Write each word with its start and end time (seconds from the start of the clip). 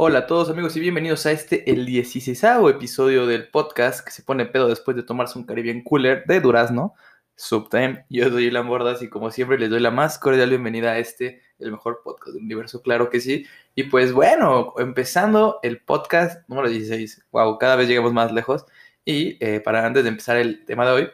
Hola 0.00 0.20
a 0.20 0.26
todos 0.28 0.48
amigos 0.48 0.76
y 0.76 0.80
bienvenidos 0.80 1.26
a 1.26 1.32
este, 1.32 1.68
el 1.72 1.84
16 1.84 2.40
episodio 2.70 3.26
del 3.26 3.48
podcast 3.48 4.04
que 4.04 4.12
se 4.12 4.22
pone 4.22 4.46
pedo 4.46 4.68
después 4.68 4.96
de 4.96 5.02
tomarse 5.02 5.36
un 5.36 5.44
Caribbean 5.44 5.82
Cooler 5.82 6.22
de 6.24 6.38
Durazno, 6.38 6.94
Subtime. 7.34 8.04
Yo 8.08 8.28
soy 8.28 8.44
Ilan 8.44 8.68
Bordas 8.68 9.02
y 9.02 9.08
como 9.08 9.32
siempre 9.32 9.58
les 9.58 9.70
doy 9.70 9.80
la 9.80 9.90
más 9.90 10.20
cordial 10.20 10.50
bienvenida 10.50 10.92
a 10.92 10.98
este, 10.98 11.42
el 11.58 11.72
mejor 11.72 12.02
podcast 12.04 12.34
del 12.34 12.44
universo, 12.44 12.80
claro 12.80 13.10
que 13.10 13.18
sí. 13.18 13.44
Y 13.74 13.82
pues 13.90 14.12
bueno, 14.12 14.72
empezando 14.78 15.58
el 15.64 15.80
podcast 15.80 16.48
número 16.48 16.68
16. 16.68 17.24
Wow, 17.32 17.58
cada 17.58 17.74
vez 17.74 17.88
llegamos 17.88 18.12
más 18.12 18.30
lejos. 18.30 18.66
Y 19.04 19.36
eh, 19.44 19.58
para 19.58 19.84
antes 19.84 20.04
de 20.04 20.10
empezar 20.10 20.36
el 20.36 20.64
tema 20.64 20.86
de 20.86 20.92
hoy, 20.92 21.08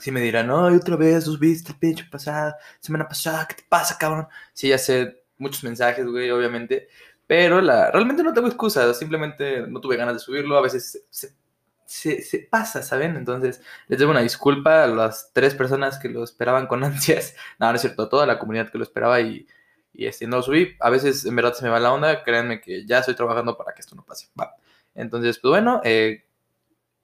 si 0.00 0.12
me 0.12 0.20
dirán, 0.20 0.46
no, 0.46 0.66
otra 0.66 0.94
vez 0.94 1.26
los 1.26 1.40
viste 1.40 1.72
el 1.72 1.78
pinche 1.80 2.04
pasada, 2.04 2.56
semana 2.78 3.08
pasada, 3.08 3.48
¿qué 3.48 3.56
te 3.56 3.64
pasa, 3.68 3.98
cabrón? 3.98 4.28
Sí, 4.52 4.68
ya 4.68 4.78
sé 4.78 5.24
muchos 5.38 5.64
mensajes, 5.64 6.06
güey, 6.06 6.30
obviamente. 6.30 6.88
Pero 7.32 7.62
la, 7.62 7.90
realmente 7.90 8.22
no 8.22 8.34
tengo 8.34 8.46
excusas, 8.46 8.98
simplemente 8.98 9.66
no 9.66 9.80
tuve 9.80 9.96
ganas 9.96 10.12
de 10.16 10.20
subirlo. 10.20 10.58
A 10.58 10.60
veces 10.60 11.02
se, 11.08 12.20
se, 12.20 12.38
pasa, 12.40 12.82
¿saben? 12.82 13.16
Entonces, 13.16 13.62
les 13.88 13.98
debo 13.98 14.10
una 14.10 14.20
disculpa 14.20 14.84
a 14.84 14.86
las 14.86 15.30
tres 15.32 15.54
personas 15.54 15.98
que 15.98 16.10
lo 16.10 16.24
esperaban 16.24 16.66
con 16.66 16.84
ansias. 16.84 17.34
No, 17.58 17.70
no 17.70 17.76
es 17.76 17.80
cierto, 17.80 18.02
a 18.02 18.08
toda 18.10 18.26
la 18.26 18.38
comunidad 18.38 18.70
que 18.70 18.76
lo 18.76 18.84
esperaba 18.84 19.18
y, 19.22 19.46
y 19.94 20.04
este, 20.04 20.26
no 20.26 20.36
lo 20.36 20.42
subí. 20.42 20.76
A 20.78 20.90
veces 20.90 21.24
en 21.24 21.34
verdad 21.34 21.54
se 21.54 21.64
me 21.64 21.70
va 21.70 21.80
la 21.80 21.94
onda. 21.94 22.22
Créanme 22.22 22.60
que 22.60 22.84
ya 22.84 22.98
estoy 22.98 23.14
trabajando 23.14 23.56
para 23.56 23.72
que 23.72 23.80
esto 23.80 23.96
no 23.96 24.04
pase. 24.04 24.28
Va. 24.38 24.54
Entonces, 24.94 25.38
pues 25.38 25.52
bueno, 25.52 25.80
eh, 25.84 26.26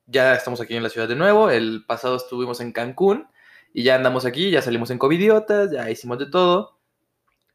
ya 0.04 0.34
estamos 0.34 0.60
aquí 0.60 0.76
en 0.76 0.82
la 0.82 0.90
ciudad 0.90 1.08
de 1.08 1.16
nuevo. 1.16 1.48
El 1.48 1.86
pasado 1.86 2.16
estuvimos 2.16 2.60
en 2.60 2.72
Cancún 2.72 3.28
y 3.72 3.82
ya 3.82 3.94
andamos 3.94 4.26
aquí, 4.26 4.50
ya 4.50 4.60
salimos 4.60 4.90
en 4.90 4.98
Covidiotas, 4.98 5.70
ya 5.70 5.88
hicimos 5.90 6.18
de 6.18 6.26
todo. 6.26 6.77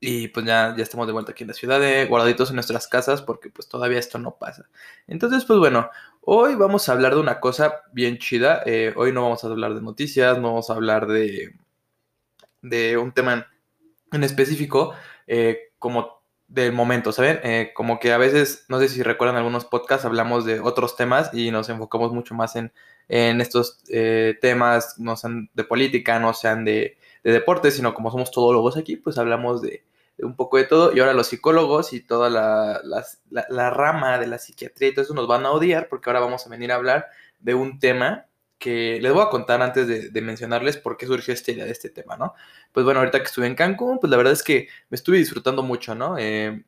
Y 0.06 0.28
pues 0.28 0.46
ya, 0.46 0.76
ya 0.76 0.84
estamos 0.84 1.08
de 1.08 1.14
vuelta 1.14 1.32
aquí 1.32 1.46
en 1.46 1.48
la 1.48 1.54
ciudad, 1.54 1.80
de, 1.80 2.06
guardaditos 2.08 2.50
en 2.50 2.56
nuestras 2.56 2.90
casas, 2.90 3.22
porque 3.22 3.50
pues 3.50 3.70
todavía 3.70 4.00
esto 4.00 4.20
no 4.20 4.36
pasa. 4.36 4.66
Entonces, 5.08 5.46
pues 5.46 5.60
bueno, 5.60 5.90
hoy 6.20 6.56
vamos 6.56 6.90
a 6.90 6.92
hablar 6.92 7.14
de 7.14 7.22
una 7.22 7.40
cosa 7.40 7.84
bien 7.94 8.18
chida. 8.18 8.62
Eh, 8.66 8.92
hoy 8.98 9.14
no 9.14 9.24
vamos 9.24 9.46
a 9.46 9.48
hablar 9.48 9.74
de 9.74 9.82
noticias, 9.82 10.38
no 10.40 10.50
vamos 10.50 10.70
a 10.70 10.74
hablar 10.74 11.08
de, 11.08 11.56
de 12.62 12.98
un 12.98 13.14
tema 13.14 13.48
en, 14.12 14.24
específico, 14.26 14.94
eh, 15.26 15.72
como 15.80 16.22
del 16.50 16.74
momento, 16.74 17.14
¿saben? 17.14 17.40
Eh, 17.42 17.72
como 17.74 17.98
que 18.02 18.12
a 18.12 18.18
veces, 18.18 18.66
no 18.68 18.80
sé 18.80 18.90
si 18.90 19.04
recuerdan 19.04 19.38
algunos 19.38 19.64
podcasts, 19.64 20.04
hablamos 20.04 20.44
de 20.44 20.60
otros 20.60 20.98
temas 20.98 21.34
y 21.34 21.50
nos 21.50 21.70
enfocamos 21.70 22.12
mucho 22.12 22.36
más 22.36 22.58
en, 22.58 22.74
en 23.08 23.40
estos 23.40 23.82
temas, 24.42 25.00
no 25.00 25.16
sean 25.16 25.50
de 25.54 25.64
política, 25.64 26.20
no 26.20 26.34
sean 26.34 26.66
de, 26.66 26.98
de 27.24 27.32
deporte, 27.32 27.72
sino 27.72 27.94
como 27.94 28.12
somos 28.12 28.32
todólogos 28.32 28.76
aquí, 28.76 28.98
pues 28.98 29.18
hablamos 29.18 29.62
de, 29.62 29.86
un 30.20 30.36
poco 30.36 30.58
de 30.58 30.66
todo. 30.66 30.96
Y 30.96 31.00
ahora 31.00 31.14
los 31.14 31.28
psicólogos 31.28 31.94
y 31.94 32.02
toda 32.02 32.30
la, 32.30 32.82
la, 33.50 33.70
rama 33.70 34.18
de 34.18 34.28
la 34.28 34.38
psiquiatría 34.38 34.90
y 34.90 34.94
todo 34.94 35.04
eso 35.04 35.14
nos 35.14 35.28
van 35.28 35.46
a 35.46 35.52
odiar 35.52 35.88
porque 35.90 36.10
ahora 36.10 36.20
vamos 36.20 36.46
a 36.46 36.50
venir 36.50 36.72
a 36.72 36.76
hablar 36.76 37.08
de 37.40 37.54
un 37.56 37.80
tema 37.80 38.28
que 38.64 39.00
les 39.02 39.12
voy 39.12 39.22
a 39.22 39.30
contar 39.30 39.62
antes 39.62 40.14
de, 40.14 40.22
mencionarles 40.22 40.78
por 40.78 40.96
qué 40.96 41.06
surgió 41.06 41.34
esta 41.34 41.52
idea 41.52 41.66
de 41.66 41.72
este 41.72 41.90
tema, 41.90 42.16
¿no? 42.16 42.34
Pues 42.72 42.86
bueno, 42.86 43.02
ahorita 43.02 43.20
que 43.20 43.26
estuve 43.26 43.46
en 43.46 43.56
Cancún, 43.56 44.00
pues 44.00 44.10
la 44.10 44.16
verdad 44.16 44.32
es 44.32 44.42
que 44.42 44.70
me 44.90 44.96
estuve 44.96 45.18
disfrutando 45.18 45.64
mucho, 45.64 45.96
¿no? 45.96 46.18
Eh, 46.18 46.64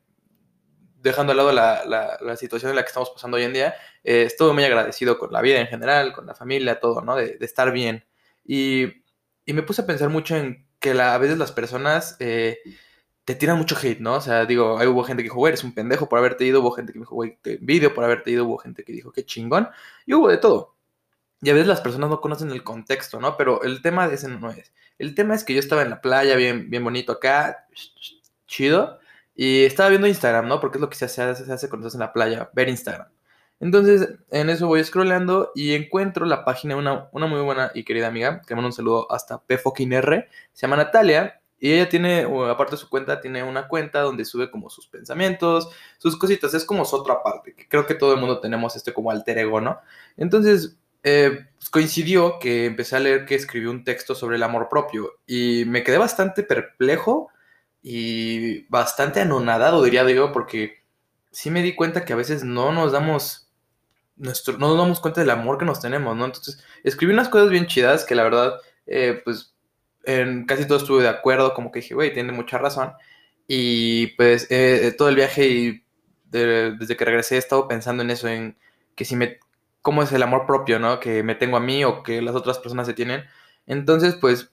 dejando 1.00 1.32
de 1.32 1.36
lado 1.38 1.52
la, 1.52 2.36
situación 2.36 2.70
en 2.70 2.76
la 2.76 2.82
que 2.82 2.88
estamos 2.88 3.08
pasando 3.08 3.38
hoy 3.38 3.44
en 3.44 3.54
día, 3.54 3.74
eh, 4.04 4.24
estuve 4.24 4.52
muy 4.52 4.64
agradecido 4.64 5.18
con 5.18 5.32
la 5.32 5.40
vida 5.40 5.58
en 5.58 5.68
general, 5.68 6.12
con 6.12 6.26
la 6.26 6.34
familia, 6.34 6.80
todo, 6.80 7.00
¿no? 7.00 7.16
De, 7.16 7.38
estar 7.40 7.72
bien. 7.72 8.04
Y, 8.44 9.02
y, 9.46 9.54
me 9.54 9.62
puse 9.62 9.80
a 9.80 9.86
pensar 9.86 10.10
mucho 10.10 10.36
en 10.36 10.66
que 10.80 10.90
a 11.00 11.16
veces 11.16 11.38
las 11.38 11.52
personas 11.52 12.16
eh, 12.20 12.58
te 13.26 13.34
tiran 13.34 13.58
mucho 13.58 13.76
hate, 13.76 14.00
¿no? 14.00 14.14
O 14.14 14.20
sea, 14.20 14.46
digo, 14.46 14.78
hay 14.78 14.86
hubo 14.86 15.02
gente 15.04 15.22
que 15.22 15.28
dijo, 15.28 15.48
eres 15.48 15.64
un 15.64 15.74
pendejo 15.74 16.08
por 16.08 16.20
haberte 16.20 16.44
ido, 16.46 16.60
hubo 16.60 16.70
gente 16.70 16.92
que 16.92 17.00
me 17.00 17.02
dijo, 17.02 17.16
güey, 17.16 17.38
te 17.42 17.54
envidio 17.56 17.92
por 17.92 18.04
haberte 18.04 18.30
ido, 18.30 18.44
hubo 18.46 18.56
gente 18.58 18.84
que 18.84 18.92
dijo, 18.92 19.10
qué 19.12 19.24
chingón, 19.26 19.68
y 20.06 20.14
hubo 20.14 20.28
de 20.28 20.38
todo. 20.38 20.76
Y 21.42 21.50
a 21.50 21.52
veces 21.52 21.66
las 21.66 21.80
personas 21.80 22.08
no 22.08 22.20
conocen 22.20 22.52
el 22.52 22.62
contexto, 22.62 23.20
¿no? 23.20 23.36
Pero 23.36 23.62
el 23.64 23.82
tema 23.82 24.08
de 24.08 24.14
ese 24.14 24.28
no 24.28 24.50
es. 24.50 24.72
El 24.98 25.14
tema 25.16 25.34
es 25.34 25.44
que 25.44 25.54
yo 25.54 25.60
estaba 25.60 25.82
en 25.82 25.90
la 25.90 26.00
playa, 26.00 26.36
bien, 26.36 26.70
bien 26.70 26.84
bonito 26.84 27.12
acá, 27.12 27.66
chido, 28.46 29.00
y 29.34 29.64
estaba 29.64 29.88
viendo 29.88 30.06
Instagram, 30.06 30.46
¿no? 30.46 30.60
Porque 30.60 30.78
es 30.78 30.82
lo 30.82 30.88
que 30.88 30.96
se 30.96 31.06
hace, 31.06 31.44
se 31.44 31.52
hace 31.52 31.68
cuando 31.68 31.88
estás 31.88 31.96
en 31.96 32.06
la 32.06 32.12
playa, 32.12 32.50
ver 32.54 32.68
Instagram. 32.68 33.08
Entonces, 33.58 34.08
en 34.30 34.50
eso 34.50 34.68
voy 34.68 34.84
scrollando 34.84 35.50
y 35.54 35.74
encuentro 35.74 36.26
la 36.26 36.44
página 36.44 36.74
de 36.74 36.80
una, 36.80 37.08
muy 37.12 37.40
buena 37.40 37.70
y 37.74 37.84
querida 37.84 38.06
amiga, 38.06 38.42
que 38.46 38.54
mando 38.54 38.68
un 38.68 38.72
saludo 38.72 39.10
hasta 39.10 39.42
PFOKINR, 39.42 40.28
se 40.52 40.66
llama 40.66 40.76
Natalia, 40.76 41.40
y 41.66 41.72
ella 41.72 41.88
tiene, 41.88 42.22
aparte 42.48 42.76
de 42.76 42.76
su 42.76 42.88
cuenta, 42.88 43.20
tiene 43.20 43.42
una 43.42 43.66
cuenta 43.66 44.00
donde 44.02 44.24
sube 44.24 44.52
como 44.52 44.70
sus 44.70 44.86
pensamientos, 44.86 45.68
sus 45.98 46.16
cositas. 46.16 46.54
Es 46.54 46.64
como 46.64 46.84
su 46.84 46.94
otra 46.94 47.24
parte, 47.24 47.56
que 47.56 47.68
creo 47.68 47.86
que 47.86 47.96
todo 47.96 48.14
el 48.14 48.20
mundo 48.20 48.38
tenemos 48.38 48.76
este 48.76 48.92
como 48.94 49.10
alter 49.10 49.38
ego, 49.38 49.60
¿no? 49.60 49.80
Entonces, 50.16 50.78
eh, 51.02 51.48
pues, 51.56 51.68
coincidió 51.68 52.38
que 52.38 52.66
empecé 52.66 52.94
a 52.94 53.00
leer 53.00 53.26
que 53.26 53.34
escribió 53.34 53.72
un 53.72 53.82
texto 53.82 54.14
sobre 54.14 54.36
el 54.36 54.44
amor 54.44 54.68
propio 54.68 55.14
y 55.26 55.64
me 55.66 55.82
quedé 55.82 55.98
bastante 55.98 56.44
perplejo 56.44 57.30
y 57.82 58.64
bastante 58.68 59.20
anonadado, 59.20 59.82
diría 59.82 60.08
yo, 60.08 60.30
porque 60.30 60.84
sí 61.32 61.50
me 61.50 61.62
di 61.62 61.74
cuenta 61.74 62.04
que 62.04 62.12
a 62.12 62.16
veces 62.16 62.44
no 62.44 62.70
nos 62.70 62.92
damos 62.92 63.50
nuestro, 64.14 64.56
no 64.56 64.68
nos 64.68 64.78
damos 64.78 65.00
cuenta 65.00 65.20
del 65.20 65.30
amor 65.30 65.58
que 65.58 65.64
nos 65.64 65.80
tenemos, 65.80 66.16
¿no? 66.16 66.26
Entonces, 66.26 66.62
escribí 66.84 67.12
unas 67.12 67.28
cosas 67.28 67.50
bien 67.50 67.66
chidas 67.66 68.04
que 68.04 68.14
la 68.14 68.22
verdad, 68.22 68.54
eh, 68.86 69.20
pues 69.24 69.55
en 70.06 70.46
casi 70.46 70.66
todo 70.66 70.78
estuve 70.78 71.02
de 71.02 71.08
acuerdo, 71.08 71.54
como 71.54 71.70
que 71.72 71.80
dije, 71.80 71.94
güey, 71.94 72.12
tiene 72.14 72.32
mucha 72.32 72.58
razón. 72.58 72.92
Y 73.48 74.08
pues 74.16 74.46
eh, 74.50 74.94
todo 74.96 75.08
el 75.08 75.16
viaje 75.16 75.46
y 75.48 75.84
desde 76.30 76.96
que 76.96 77.04
regresé 77.04 77.36
he 77.36 77.38
estado 77.38 77.68
pensando 77.68 78.02
en 78.02 78.10
eso, 78.10 78.28
en 78.28 78.56
que 78.94 79.04
si 79.04 79.16
me, 79.16 79.38
cómo 79.82 80.02
es 80.02 80.12
el 80.12 80.22
amor 80.22 80.46
propio, 80.46 80.78
¿no? 80.78 81.00
Que 81.00 81.22
me 81.22 81.34
tengo 81.34 81.56
a 81.56 81.60
mí 81.60 81.84
o 81.84 82.02
que 82.02 82.22
las 82.22 82.34
otras 82.34 82.58
personas 82.58 82.86
se 82.86 82.94
tienen. 82.94 83.24
Entonces, 83.66 84.16
pues 84.20 84.50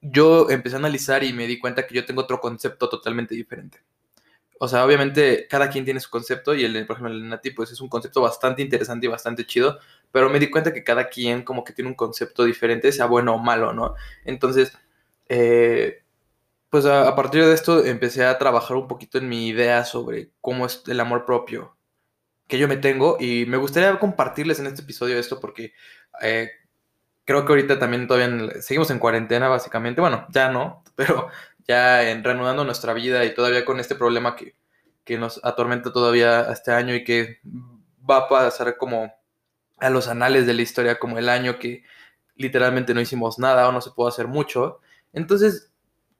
yo 0.00 0.50
empecé 0.50 0.76
a 0.76 0.78
analizar 0.80 1.24
y 1.24 1.32
me 1.32 1.46
di 1.46 1.58
cuenta 1.58 1.86
que 1.86 1.94
yo 1.94 2.04
tengo 2.04 2.22
otro 2.22 2.40
concepto 2.40 2.88
totalmente 2.88 3.34
diferente. 3.34 3.80
O 4.58 4.68
sea, 4.68 4.84
obviamente 4.84 5.46
cada 5.48 5.68
quien 5.68 5.84
tiene 5.84 6.00
su 6.00 6.10
concepto 6.10 6.54
y 6.54 6.64
el, 6.64 6.86
por 6.86 6.96
ejemplo, 6.96 7.12
el 7.14 7.28
Nati, 7.28 7.50
pues 7.50 7.72
es 7.72 7.80
un 7.80 7.88
concepto 7.88 8.20
bastante 8.22 8.62
interesante 8.62 9.06
y 9.06 9.08
bastante 9.08 9.46
chido, 9.46 9.78
pero 10.12 10.30
me 10.30 10.38
di 10.38 10.50
cuenta 10.50 10.72
que 10.72 10.84
cada 10.84 11.08
quien 11.08 11.42
como 11.42 11.64
que 11.64 11.72
tiene 11.72 11.90
un 11.90 11.96
concepto 11.96 12.44
diferente, 12.44 12.92
sea 12.92 13.06
bueno 13.06 13.34
o 13.34 13.38
malo, 13.38 13.72
¿no? 13.72 13.94
Entonces, 14.24 14.72
eh, 15.28 16.04
pues 16.70 16.86
a, 16.86 17.14
partir 17.14 17.44
de 17.44 17.54
esto 17.54 17.84
empecé 17.84 18.24
a 18.24 18.38
trabajar 18.38 18.76
un 18.76 18.88
poquito 18.88 19.18
en 19.18 19.28
mi 19.28 19.48
idea 19.48 19.84
sobre 19.84 20.30
cómo 20.40 20.66
es 20.66 20.82
el 20.88 21.00
amor 21.00 21.24
propio 21.24 21.76
que 22.48 22.58
yo 22.58 22.68
me 22.68 22.76
tengo 22.76 23.16
y 23.20 23.46
me 23.46 23.56
gustaría 23.56 23.98
compartirles 23.98 24.58
en 24.60 24.66
este 24.66 24.82
episodio 24.82 25.18
esto 25.18 25.40
porque 25.40 25.72
eh, 26.20 26.50
creo 27.24 27.44
que 27.44 27.52
ahorita 27.52 27.78
también 27.78 28.06
todavía 28.06 28.60
seguimos 28.60 28.90
en 28.90 28.98
cuarentena 28.98 29.48
básicamente, 29.48 30.00
bueno, 30.00 30.26
ya 30.30 30.50
no, 30.50 30.82
pero 30.96 31.28
ya 31.66 32.10
en 32.10 32.22
reanudando 32.24 32.64
nuestra 32.64 32.92
vida 32.92 33.24
y 33.24 33.34
todavía 33.34 33.64
con 33.64 33.80
este 33.80 33.94
problema 33.94 34.36
que, 34.36 34.54
que 35.04 35.18
nos 35.18 35.40
atormenta 35.44 35.92
todavía 35.92 36.50
este 36.52 36.72
año 36.72 36.94
y 36.94 37.04
que 37.04 37.40
va 38.08 38.18
a 38.18 38.28
pasar 38.28 38.76
como 38.76 39.12
a 39.78 39.90
los 39.90 40.08
anales 40.08 40.46
de 40.46 40.54
la 40.54 40.62
historia 40.62 40.98
como 40.98 41.18
el 41.18 41.28
año 41.28 41.58
que 41.58 41.82
literalmente 42.36 42.94
no 42.94 43.00
hicimos 43.00 43.38
nada 43.38 43.68
o 43.68 43.72
no 43.72 43.80
se 43.80 43.90
pudo 43.90 44.08
hacer 44.08 44.28
mucho. 44.28 44.80
Entonces, 45.12 45.70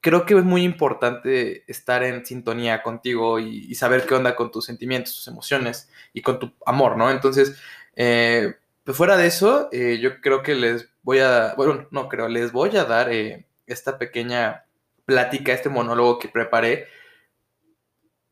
creo 0.01 0.25
que 0.25 0.35
es 0.35 0.43
muy 0.43 0.63
importante 0.63 1.63
estar 1.67 2.03
en 2.03 2.25
sintonía 2.25 2.83
contigo 2.83 3.39
y, 3.39 3.73
saber 3.75 4.05
qué 4.05 4.13
onda 4.13 4.35
con 4.35 4.51
tus 4.51 4.65
sentimientos, 4.65 5.15
tus 5.15 5.27
emociones 5.27 5.89
y 6.13 6.21
con 6.21 6.39
tu 6.39 6.53
amor, 6.65 6.95
¿no? 6.95 7.09
Entonces, 7.09 7.59
eh, 7.95 8.53
pues 8.83 8.95
fuera 8.95 9.17
de 9.17 9.27
eso, 9.27 9.67
eh, 9.71 9.97
yo 9.99 10.21
creo 10.21 10.43
que 10.43 10.53
les 10.53 10.89
voy 11.01 11.19
a, 11.19 11.55
bueno, 11.57 11.87
no 11.91 12.07
creo, 12.07 12.27
les 12.27 12.51
voy 12.51 12.77
a 12.77 12.85
dar 12.85 13.11
eh, 13.11 13.47
esta 13.65 13.97
pequeña 13.97 14.65
plática, 15.05 15.53
este 15.53 15.69
monólogo 15.69 16.19
que 16.19 16.29
preparé 16.29 16.87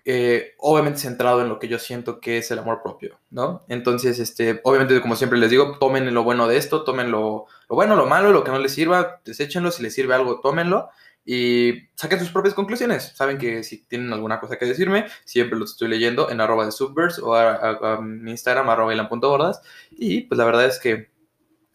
eh, 0.05 0.53
obviamente 0.57 0.99
centrado 0.99 1.41
en 1.41 1.47
lo 1.47 1.59
que 1.59 1.69
yo 1.69 1.79
siento 1.79 2.19
que 2.19 2.37
es 2.37 2.51
el 2.51 2.59
amor 2.59 2.81
propio, 2.83 3.19
¿no? 3.29 3.63
Entonces, 3.69 4.19
este, 4.19 4.59
obviamente, 4.63 4.99
como 5.01 5.15
siempre 5.15 5.39
les 5.39 5.49
digo, 5.49 5.77
tomen 5.79 6.13
lo 6.13 6.23
bueno 6.23 6.45
de 6.47 6.57
esto, 6.57 6.83
tomen 6.83 7.09
lo, 7.09 7.45
bueno, 7.69 7.95
lo 7.95 8.05
malo, 8.05 8.33
lo 8.33 8.43
que 8.43 8.51
no 8.51 8.59
les 8.59 8.73
sirva, 8.73 9.21
deséchenlo, 9.23 9.71
si 9.71 9.81
les 9.81 9.93
sirve 9.93 10.13
algo, 10.13 10.41
tómenlo 10.41 10.89
y 11.25 11.87
saquen 11.95 12.19
sus 12.19 12.31
propias 12.31 12.53
conclusiones. 12.53 13.13
Saben 13.15 13.37
que 13.37 13.63
si 13.63 13.85
tienen 13.85 14.11
alguna 14.11 14.41
cosa 14.41 14.57
que 14.57 14.65
decirme, 14.65 15.05
siempre 15.23 15.57
los 15.57 15.71
estoy 15.71 15.87
leyendo 15.87 16.29
en 16.29 16.41
arroba 16.41 16.65
de 16.65 16.73
subverse 16.73 17.21
o 17.21 17.35
a, 17.35 18.01
mi 18.01 18.31
Instagram, 18.31 18.69
arroba 18.69 18.93
ilan.bordas. 18.93 19.61
Y 19.91 20.21
pues 20.23 20.37
la 20.37 20.43
verdad 20.43 20.65
es 20.65 20.79
que 20.79 21.11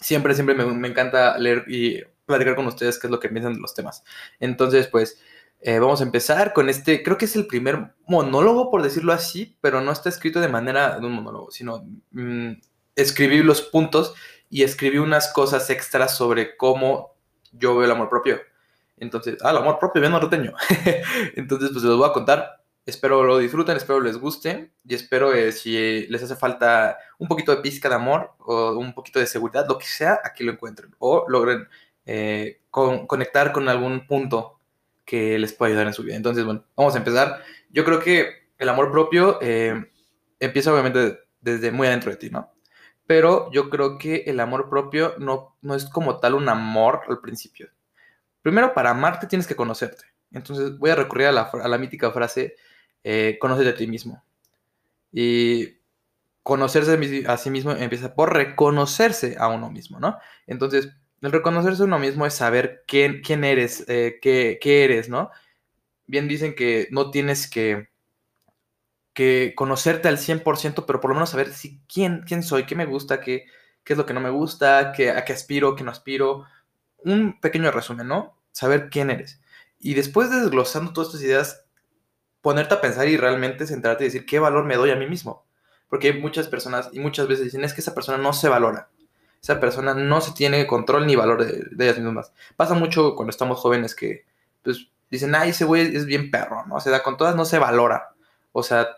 siempre, 0.00 0.34
siempre 0.34 0.54
me 0.54 0.88
encanta 0.88 1.38
leer 1.38 1.64
y 1.66 2.02
platicar 2.28 2.54
con 2.54 2.66
ustedes 2.66 2.98
qué 2.98 3.08
es 3.08 3.10
lo 3.10 3.18
que 3.18 3.28
piensan 3.28 3.54
de 3.54 3.60
los 3.60 3.74
temas. 3.74 4.04
Entonces, 4.38 4.86
pues 4.86 5.20
eh, 5.60 5.80
vamos 5.80 6.00
a 6.00 6.04
empezar 6.04 6.52
con 6.52 6.68
este, 6.68 7.02
creo 7.02 7.18
que 7.18 7.24
es 7.24 7.34
el 7.34 7.46
primer 7.46 7.94
monólogo, 8.06 8.70
por 8.70 8.82
decirlo 8.82 9.12
así, 9.12 9.56
pero 9.60 9.80
no 9.80 9.90
está 9.90 10.08
escrito 10.08 10.40
de 10.40 10.48
manera 10.48 11.00
de 11.00 11.06
un 11.06 11.14
monólogo, 11.14 11.50
sino 11.50 11.84
mm, 12.12 12.52
escribí 12.94 13.42
los 13.42 13.62
puntos 13.62 14.14
y 14.50 14.62
escribí 14.62 14.98
unas 14.98 15.32
cosas 15.32 15.68
extras 15.70 16.16
sobre 16.16 16.56
cómo 16.56 17.16
yo 17.52 17.76
veo 17.76 17.84
el 17.84 17.90
amor 17.90 18.08
propio. 18.08 18.38
Entonces, 18.96 19.36
ah, 19.42 19.50
el 19.50 19.58
amor 19.58 19.78
propio, 19.78 20.00
bien 20.00 20.12
norteño. 20.12 20.54
Entonces, 21.36 21.70
pues 21.72 21.84
los 21.84 21.98
voy 21.98 22.08
a 22.08 22.12
contar. 22.12 22.62
Espero 22.86 23.22
lo 23.22 23.36
disfruten, 23.36 23.76
espero 23.76 24.00
les 24.00 24.16
guste 24.16 24.72
y 24.82 24.94
espero 24.94 25.34
eh, 25.34 25.52
si 25.52 26.06
les 26.06 26.22
hace 26.22 26.36
falta 26.36 26.96
un 27.18 27.28
poquito 27.28 27.54
de 27.54 27.60
pizca 27.60 27.90
de 27.90 27.96
amor 27.96 28.32
o 28.38 28.78
un 28.78 28.94
poquito 28.94 29.18
de 29.18 29.26
seguridad, 29.26 29.66
lo 29.68 29.76
que 29.76 29.84
sea, 29.84 30.20
aquí 30.24 30.42
lo 30.42 30.52
encuentren 30.52 30.94
o 30.98 31.26
logren 31.28 31.68
eh, 32.08 32.62
conectar 32.70 33.52
con 33.52 33.68
algún 33.68 34.06
punto 34.06 34.58
que 35.04 35.38
les 35.38 35.52
pueda 35.52 35.70
ayudar 35.70 35.88
en 35.88 35.92
su 35.92 36.02
vida. 36.02 36.16
Entonces, 36.16 36.42
bueno, 36.42 36.64
vamos 36.74 36.94
a 36.94 36.98
empezar. 36.98 37.42
Yo 37.68 37.84
creo 37.84 38.00
que 38.00 38.30
el 38.56 38.68
amor 38.70 38.90
propio 38.90 39.38
eh, 39.42 39.90
empieza 40.40 40.72
obviamente 40.72 41.18
desde 41.42 41.70
muy 41.70 41.86
adentro 41.86 42.10
de 42.10 42.16
ti, 42.16 42.30
¿no? 42.30 42.50
Pero 43.06 43.50
yo 43.52 43.68
creo 43.68 43.98
que 43.98 44.24
el 44.26 44.40
amor 44.40 44.70
propio 44.70 45.16
no, 45.18 45.56
no 45.60 45.74
es 45.74 45.84
como 45.84 46.18
tal 46.18 46.34
un 46.34 46.48
amor 46.48 47.02
al 47.08 47.20
principio. 47.20 47.68
Primero, 48.40 48.72
para 48.72 48.90
amarte 48.90 49.26
tienes 49.26 49.46
que 49.46 49.56
conocerte. 49.56 50.04
Entonces 50.32 50.78
voy 50.78 50.90
a 50.90 50.94
recurrir 50.94 51.26
a 51.26 51.32
la, 51.32 51.42
a 51.42 51.68
la 51.68 51.78
mítica 51.78 52.10
frase, 52.10 52.56
eh, 53.04 53.36
conócete 53.38 53.70
a 53.70 53.76
ti 53.76 53.86
mismo. 53.86 54.24
Y 55.12 55.78
conocerse 56.42 56.98
a 57.26 57.36
sí 57.36 57.50
mismo 57.50 57.72
empieza 57.72 58.14
por 58.14 58.32
reconocerse 58.32 59.36
a 59.38 59.48
uno 59.48 59.70
mismo, 59.70 60.00
¿no? 60.00 60.16
Entonces, 60.46 60.88
el 61.20 61.32
reconocerse 61.32 61.82
uno 61.82 61.98
mismo 61.98 62.26
es 62.26 62.34
saber 62.34 62.84
quién, 62.86 63.22
quién 63.22 63.44
eres, 63.44 63.84
eh, 63.88 64.18
qué, 64.22 64.58
qué, 64.60 64.84
eres, 64.84 65.08
¿no? 65.08 65.30
Bien 66.06 66.28
dicen 66.28 66.54
que 66.54 66.88
no 66.90 67.10
tienes 67.10 67.50
que, 67.50 67.88
que 69.14 69.54
conocerte 69.56 70.08
al 70.08 70.18
100%, 70.18 70.84
pero 70.86 71.00
por 71.00 71.10
lo 71.10 71.14
menos 71.16 71.30
saber 71.30 71.52
si, 71.52 71.80
quién, 71.92 72.22
quién 72.26 72.42
soy, 72.42 72.66
qué 72.66 72.76
me 72.76 72.86
gusta, 72.86 73.20
qué, 73.20 73.46
qué 73.84 73.94
es 73.94 73.98
lo 73.98 74.06
que 74.06 74.14
no 74.14 74.20
me 74.20 74.30
gusta, 74.30 74.92
qué, 74.92 75.10
a 75.10 75.24
qué 75.24 75.32
aspiro, 75.32 75.74
qué 75.74 75.84
no 75.84 75.90
aspiro. 75.90 76.46
Un 76.98 77.40
pequeño 77.40 77.70
resumen, 77.70 78.06
¿no? 78.06 78.36
Saber 78.52 78.88
quién 78.90 79.10
eres. 79.10 79.40
Y 79.80 79.94
después 79.94 80.30
de 80.30 80.40
desglosando 80.40 80.92
todas 80.92 81.08
estas 81.08 81.22
ideas, 81.22 81.64
ponerte 82.40 82.74
a 82.74 82.80
pensar 82.80 83.08
y 83.08 83.16
realmente 83.16 83.66
centrarte 83.66 84.04
y 84.04 84.08
decir 84.08 84.26
qué 84.26 84.38
valor 84.38 84.64
me 84.64 84.76
doy 84.76 84.90
a 84.90 84.96
mí 84.96 85.06
mismo. 85.06 85.46
Porque 85.88 86.08
hay 86.08 86.20
muchas 86.20 86.48
personas 86.48 86.90
y 86.92 87.00
muchas 87.00 87.28
veces 87.28 87.46
dicen 87.46 87.64
es 87.64 87.74
que 87.74 87.80
esa 87.80 87.94
persona 87.94 88.18
no 88.18 88.32
se 88.32 88.48
valora. 88.48 88.90
Esa 89.42 89.60
persona 89.60 89.94
no 89.94 90.20
se 90.20 90.32
tiene 90.32 90.66
control 90.66 91.06
ni 91.06 91.16
valor 91.16 91.44
de, 91.44 91.84
ellas 91.84 91.98
mismas. 91.98 92.32
Pasa 92.56 92.74
mucho 92.74 93.14
cuando 93.14 93.30
estamos 93.30 93.58
jóvenes 93.58 93.94
que 93.94 94.24
pues 94.62 94.88
dicen, 95.10 95.34
ay, 95.34 95.50
ese 95.50 95.64
güey 95.64 95.94
es 95.94 96.06
bien 96.06 96.30
perro, 96.30 96.66
¿no? 96.66 96.76
O 96.76 96.80
sea, 96.80 97.02
con 97.02 97.16
todas 97.16 97.36
no 97.36 97.44
se 97.44 97.58
valora. 97.58 98.14
O 98.52 98.62
sea, 98.62 98.88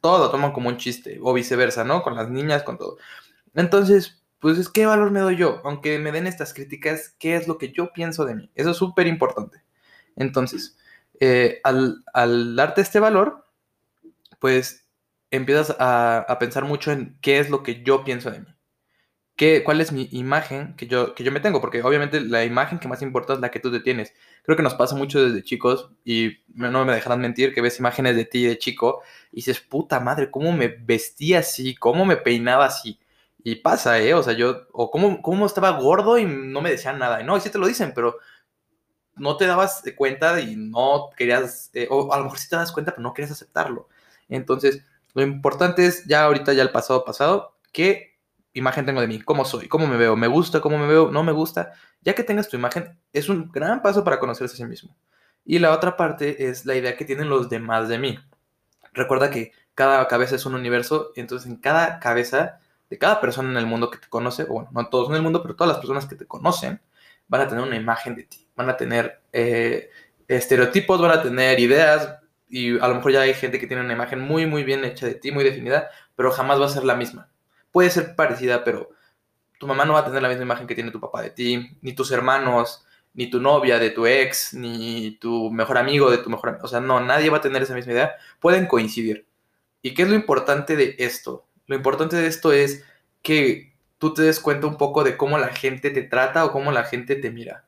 todo 0.00 0.18
lo 0.18 0.30
toman 0.30 0.52
como 0.52 0.68
un 0.68 0.76
chiste. 0.76 1.18
O 1.22 1.32
viceversa, 1.32 1.84
¿no? 1.84 2.02
Con 2.02 2.14
las 2.14 2.30
niñas, 2.30 2.62
con 2.62 2.78
todo. 2.78 2.98
Entonces, 3.54 4.22
pues 4.38 4.58
es 4.58 4.68
qué 4.68 4.86
valor 4.86 5.10
me 5.10 5.20
doy 5.20 5.36
yo. 5.36 5.60
Aunque 5.64 5.98
me 5.98 6.12
den 6.12 6.26
estas 6.26 6.54
críticas, 6.54 7.14
¿qué 7.18 7.36
es 7.36 7.48
lo 7.48 7.58
que 7.58 7.72
yo 7.72 7.92
pienso 7.92 8.24
de 8.24 8.34
mí? 8.34 8.50
Eso 8.54 8.70
es 8.70 8.76
súper 8.76 9.06
importante. 9.06 9.62
Entonces, 10.16 10.76
eh, 11.20 11.60
al, 11.62 12.56
darte 12.56 12.80
este 12.80 12.98
valor, 12.98 13.46
pues 14.40 14.88
empiezas 15.30 15.76
a, 15.78 16.36
pensar 16.40 16.64
mucho 16.64 16.90
en 16.90 17.16
qué 17.20 17.38
es 17.38 17.50
lo 17.50 17.62
que 17.62 17.82
yo 17.84 18.04
pienso 18.04 18.30
de 18.30 18.40
mí. 18.40 18.51
¿Qué, 19.36 19.64
¿Cuál 19.64 19.80
es 19.80 19.92
mi 19.92 20.08
imagen 20.12 20.76
que 20.76 20.86
yo, 20.86 21.14
que 21.14 21.24
yo 21.24 21.32
me 21.32 21.40
tengo? 21.40 21.60
Porque 21.60 21.82
obviamente 21.82 22.20
la 22.20 22.44
imagen 22.44 22.78
que 22.78 22.86
más 22.88 23.00
importa 23.02 23.32
es 23.32 23.40
la 23.40 23.50
que 23.50 23.60
tú 23.60 23.72
te 23.72 23.80
tienes. 23.80 24.12
Creo 24.44 24.56
que 24.56 24.62
nos 24.62 24.74
pasa 24.74 24.94
mucho 24.94 25.24
desde 25.24 25.42
chicos 25.42 25.90
y 26.04 26.38
no 26.54 26.84
me 26.84 26.92
dejarán 26.92 27.20
mentir 27.20 27.54
que 27.54 27.62
ves 27.62 27.78
imágenes 27.78 28.14
de 28.16 28.26
ti 28.26 28.44
de 28.44 28.58
chico 28.58 29.02
y 29.32 29.36
dices, 29.36 29.60
puta 29.60 30.00
madre, 30.00 30.30
¿cómo 30.30 30.52
me 30.52 30.68
vestía 30.68 31.38
así? 31.40 31.74
¿Cómo 31.74 32.04
me 32.04 32.16
peinaba 32.18 32.66
así? 32.66 32.98
Y 33.42 33.56
pasa, 33.56 33.98
¿eh? 34.00 34.14
O 34.14 34.22
sea, 34.22 34.34
yo, 34.34 34.66
o 34.72 34.90
cómo, 34.90 35.22
cómo 35.22 35.46
estaba 35.46 35.70
gordo 35.80 36.18
y 36.18 36.26
no 36.26 36.60
me 36.60 36.70
decían 36.70 36.98
nada. 36.98 37.20
Y 37.20 37.24
no, 37.24 37.36
y 37.36 37.40
sí 37.40 37.50
te 37.50 37.58
lo 37.58 37.66
dicen, 37.66 37.92
pero 37.94 38.18
no 39.16 39.36
te 39.36 39.46
dabas 39.46 39.82
cuenta 39.96 40.40
y 40.40 40.56
no 40.56 41.10
querías, 41.16 41.70
eh, 41.74 41.86
o 41.90 42.12
a 42.12 42.18
lo 42.18 42.24
mejor 42.24 42.38
sí 42.38 42.48
te 42.48 42.56
das 42.56 42.72
cuenta, 42.72 42.92
pero 42.92 43.02
no 43.02 43.14
querías 43.14 43.32
aceptarlo. 43.32 43.88
Entonces, 44.28 44.84
lo 45.14 45.22
importante 45.22 45.86
es 45.86 46.04
ya 46.06 46.24
ahorita, 46.24 46.52
ya 46.54 46.62
el 46.62 46.70
pasado 46.70 47.04
pasado, 47.04 47.56
qué 47.72 48.11
imagen 48.54 48.86
tengo 48.86 49.00
de 49.00 49.06
mí, 49.06 49.20
cómo 49.20 49.44
soy, 49.44 49.68
cómo 49.68 49.86
me 49.86 49.96
veo, 49.96 50.16
me 50.16 50.26
gusta, 50.26 50.60
cómo 50.60 50.78
me 50.78 50.86
veo, 50.86 51.10
no 51.10 51.22
me 51.22 51.32
gusta. 51.32 51.72
Ya 52.02 52.14
que 52.14 52.24
tengas 52.24 52.48
tu 52.48 52.56
imagen, 52.56 52.98
es 53.12 53.28
un 53.28 53.50
gran 53.50 53.82
paso 53.82 54.04
para 54.04 54.18
conocerse 54.18 54.54
a 54.54 54.56
sí 54.56 54.64
mismo. 54.64 54.96
Y 55.44 55.58
la 55.58 55.72
otra 55.72 55.96
parte 55.96 56.48
es 56.48 56.66
la 56.66 56.74
idea 56.74 56.96
que 56.96 57.04
tienen 57.04 57.28
los 57.28 57.48
demás 57.48 57.88
de 57.88 57.98
mí. 57.98 58.18
Recuerda 58.92 59.30
que 59.30 59.52
cada 59.74 60.06
cabeza 60.08 60.36
es 60.36 60.46
un 60.46 60.54
universo, 60.54 61.12
entonces 61.16 61.50
en 61.50 61.56
cada 61.56 61.98
cabeza 61.98 62.60
de 62.90 62.98
cada 62.98 63.20
persona 63.20 63.50
en 63.50 63.56
el 63.56 63.66
mundo 63.66 63.90
que 63.90 63.98
te 63.98 64.08
conoce, 64.08 64.42
o 64.42 64.48
bueno, 64.48 64.68
no 64.72 64.88
todos 64.88 65.08
en 65.08 65.16
el 65.16 65.22
mundo, 65.22 65.42
pero 65.42 65.56
todas 65.56 65.72
las 65.72 65.78
personas 65.78 66.06
que 66.06 66.14
te 66.14 66.26
conocen, 66.26 66.80
van 67.26 67.40
a 67.40 67.48
tener 67.48 67.64
una 67.64 67.76
imagen 67.76 68.14
de 68.14 68.24
ti, 68.24 68.46
van 68.54 68.68
a 68.68 68.76
tener 68.76 69.22
eh, 69.32 69.88
estereotipos, 70.28 71.00
van 71.00 71.12
a 71.12 71.22
tener 71.22 71.58
ideas 71.58 72.18
y 72.48 72.78
a 72.78 72.86
lo 72.88 72.96
mejor 72.96 73.12
ya 73.12 73.22
hay 73.22 73.32
gente 73.32 73.58
que 73.58 73.66
tiene 73.66 73.82
una 73.82 73.94
imagen 73.94 74.20
muy, 74.20 74.44
muy 74.44 74.62
bien 74.62 74.84
hecha 74.84 75.06
de 75.06 75.14
ti, 75.14 75.32
muy 75.32 75.42
definida, 75.42 75.88
pero 76.14 76.30
jamás 76.30 76.60
va 76.60 76.66
a 76.66 76.68
ser 76.68 76.84
la 76.84 76.94
misma. 76.94 77.31
Puede 77.72 77.90
ser 77.90 78.14
parecida, 78.14 78.62
pero 78.62 78.90
tu 79.58 79.66
mamá 79.66 79.84
no 79.84 79.94
va 79.94 80.00
a 80.00 80.04
tener 80.04 80.22
la 80.22 80.28
misma 80.28 80.44
imagen 80.44 80.66
que 80.66 80.74
tiene 80.74 80.90
tu 80.90 81.00
papá 81.00 81.22
de 81.22 81.30
ti, 81.30 81.76
ni 81.80 81.94
tus 81.94 82.12
hermanos, 82.12 82.84
ni 83.14 83.28
tu 83.28 83.40
novia 83.40 83.78
de 83.78 83.90
tu 83.90 84.06
ex, 84.06 84.54
ni 84.54 85.18
tu 85.20 85.50
mejor 85.50 85.78
amigo 85.78 86.10
de 86.10 86.18
tu 86.18 86.30
mejor 86.30 86.50
amigo. 86.50 86.64
O 86.64 86.68
sea, 86.68 86.80
no, 86.80 87.00
nadie 87.00 87.30
va 87.30 87.38
a 87.38 87.42
tener 87.42 87.62
esa 87.62 87.74
misma 87.74 87.92
idea. 87.92 88.14
Pueden 88.40 88.66
coincidir. 88.66 89.26
¿Y 89.82 89.94
qué 89.94 90.02
es 90.02 90.08
lo 90.08 90.14
importante 90.14 90.76
de 90.76 90.96
esto? 90.98 91.46
Lo 91.66 91.76
importante 91.76 92.16
de 92.16 92.26
esto 92.26 92.52
es 92.52 92.84
que 93.22 93.72
tú 93.98 94.14
te 94.14 94.22
des 94.22 94.40
cuenta 94.40 94.66
un 94.66 94.76
poco 94.76 95.04
de 95.04 95.16
cómo 95.16 95.38
la 95.38 95.48
gente 95.48 95.90
te 95.90 96.02
trata 96.02 96.44
o 96.44 96.52
cómo 96.52 96.72
la 96.72 96.84
gente 96.84 97.16
te 97.16 97.30
mira. 97.30 97.66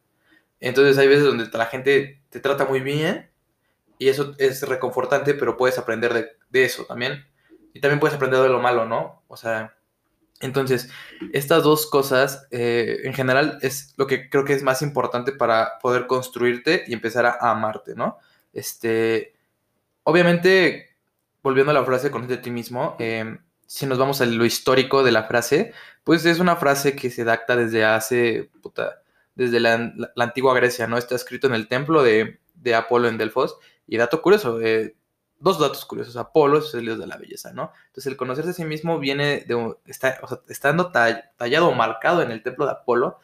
Entonces 0.61 0.99
hay 0.99 1.09
veces 1.09 1.25
donde 1.25 1.47
la 1.53 1.67
gente 1.67 2.23
te 2.31 2.41
trata 2.41 2.65
muy 2.65 2.81
bien 2.81 3.31
y 3.99 4.09
eso 4.09 4.35
es 4.39 4.63
reconfortante, 4.67 5.35
pero 5.35 5.57
puedes 5.57 5.79
aprender 5.79 6.37
de, 6.51 6.65
eso 6.65 6.85
también. 6.87 7.27
Y 7.73 7.81
también 7.81 8.01
puedes 8.01 8.17
aprender 8.17 8.41
de 8.41 8.49
lo 8.49 8.61
malo, 8.61 8.87
¿no? 8.87 9.23
O 9.29 9.37
sea, 9.37 9.77
entonces, 10.41 10.91
estas 11.33 11.63
dos 11.63 11.87
cosas 11.87 12.47
eh, 12.51 13.01
en 13.05 13.15
general 13.15 13.59
es 13.63 13.95
lo 13.97 14.07
que 14.07 14.29
creo 14.29 14.45
que 14.45 14.53
es 14.53 14.63
más 14.63 14.83
importante 14.83 15.33
para 15.33 15.79
poder 15.81 16.07
construirte 16.07 16.85
y 16.87 16.93
empezar 16.93 17.25
a, 17.27 17.51
amarte, 17.51 17.95
¿no? 17.95 18.19
Este, 18.53 19.35
obviamente, 20.03 20.97
volviendo 21.43 21.71
a 21.71 21.75
la 21.75 21.85
frase, 21.85 22.11
conócete 22.11 22.41
a 22.41 22.43
ti 22.43 22.51
mismo, 22.51 22.97
eh, 22.99 23.39
si 23.67 23.87
nos 23.87 23.99
vamos 23.99 24.21
a 24.21 24.27
lo 24.27 24.45
histórico 24.45 25.03
de 25.03 25.13
la 25.13 25.25
frase, 25.25 25.73
pues 26.05 26.25
es 26.27 26.39
una 26.41 26.57
frase 26.57 26.95
que 26.95 27.11
se 27.11 27.25
dacta 27.25 27.57
desde 27.57 27.85
hace, 27.85 28.51
puta, 28.63 29.03
desde 29.35 29.61
la, 29.61 29.93
antigua 30.17 30.55
Grecia, 30.55 30.87
¿no? 30.87 30.99
Está 30.99 31.15
escrito 31.15 31.47
en 31.47 31.55
el 31.55 31.69
templo 31.69 32.03
de, 32.03 32.41
Apolo 32.75 33.09
en 33.09 33.19
Delfos. 33.19 33.57
Y 33.87 33.97
dato 33.97 34.23
curioso, 34.23 34.61
eh, 34.61 34.95
dos 35.45 35.59
datos 35.59 35.85
curiosos. 35.85 36.17
Apolo 36.17 36.59
es 36.59 36.73
el 36.75 36.87
dios 36.87 36.99
de 36.99 37.07
la 37.07 37.19
belleza, 37.19 37.53
¿no? 37.53 37.71
Entonces 37.89 38.07
el 38.07 38.17
conocerse 38.17 38.51
a 38.51 38.55
sí 38.55 38.65
mismo 38.65 38.99
viene 38.99 39.45
de, 39.47 39.77
está, 39.85 40.19
o 40.23 40.27
sea, 40.27 40.41
estando 40.49 40.91
tallado 40.91 41.69
o 41.69 41.75
marcado 41.75 42.23
en 42.23 42.31
el 42.31 42.43
templo 42.43 42.65
de 42.65 42.73
Apolo, 42.73 43.19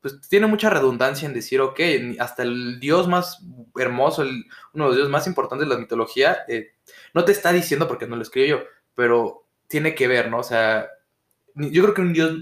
pues 0.00 0.20
tiene 0.28 0.46
mucha 0.46 0.70
redundancia 0.70 1.26
en 1.26 1.34
decir, 1.34 1.60
ok, 1.60 1.80
hasta 2.20 2.44
el 2.44 2.78
dios 2.78 3.08
más 3.08 3.42
hermoso, 3.76 4.22
uno 4.22 4.84
de 4.84 4.88
los 4.88 4.94
dioses 4.94 5.10
más 5.10 5.26
importantes 5.26 5.68
de 5.68 5.74
la 5.74 5.80
mitología, 5.80 6.38
eh, 6.46 6.68
no 7.14 7.24
te 7.24 7.32
está 7.32 7.52
diciendo 7.52 7.88
porque 7.88 8.06
no 8.06 8.14
lo 8.14 8.22
escribo 8.22 8.46
yo, 8.46 8.64
pero 8.94 9.44
tiene 9.66 9.96
que 9.96 10.06
ver, 10.06 10.30
¿no? 10.30 10.38
O 10.38 10.44
sea, 10.44 10.88
yo 11.56 11.82
creo 11.82 11.94
que 11.94 12.00
un 12.00 12.12
Dios, 12.12 12.32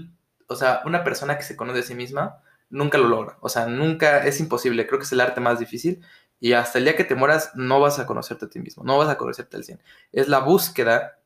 o 0.47 0.55
sea, 0.55 0.81
una 0.85 1.03
persona 1.03 1.35
que 1.35 1.43
se 1.43 1.55
conoce 1.55 1.79
a 1.79 1.83
sí 1.83 1.95
misma, 1.95 2.43
nunca 2.69 2.97
lo 2.97 3.07
logra. 3.07 3.37
O 3.41 3.49
sea, 3.49 3.65
nunca, 3.67 4.25
es 4.25 4.39
imposible. 4.39 4.87
Creo 4.87 4.99
que 4.99 5.05
es 5.05 5.11
el 5.11 5.21
arte 5.21 5.41
más 5.41 5.59
difícil. 5.59 6.03
Y 6.39 6.53
hasta 6.53 6.77
el 6.77 6.85
día 6.85 6.95
que 6.95 7.03
te 7.03 7.15
mueras, 7.15 7.51
no 7.55 7.79
vas 7.79 7.99
a 7.99 8.05
conocerte 8.05 8.45
a 8.45 8.49
ti 8.49 8.59
mismo, 8.59 8.83
no 8.83 8.97
vas 8.97 9.09
a 9.09 9.17
conocerte 9.17 9.57
al 9.57 9.63
100. 9.63 9.81
Es 10.11 10.27
la 10.27 10.39
búsqueda 10.39 11.19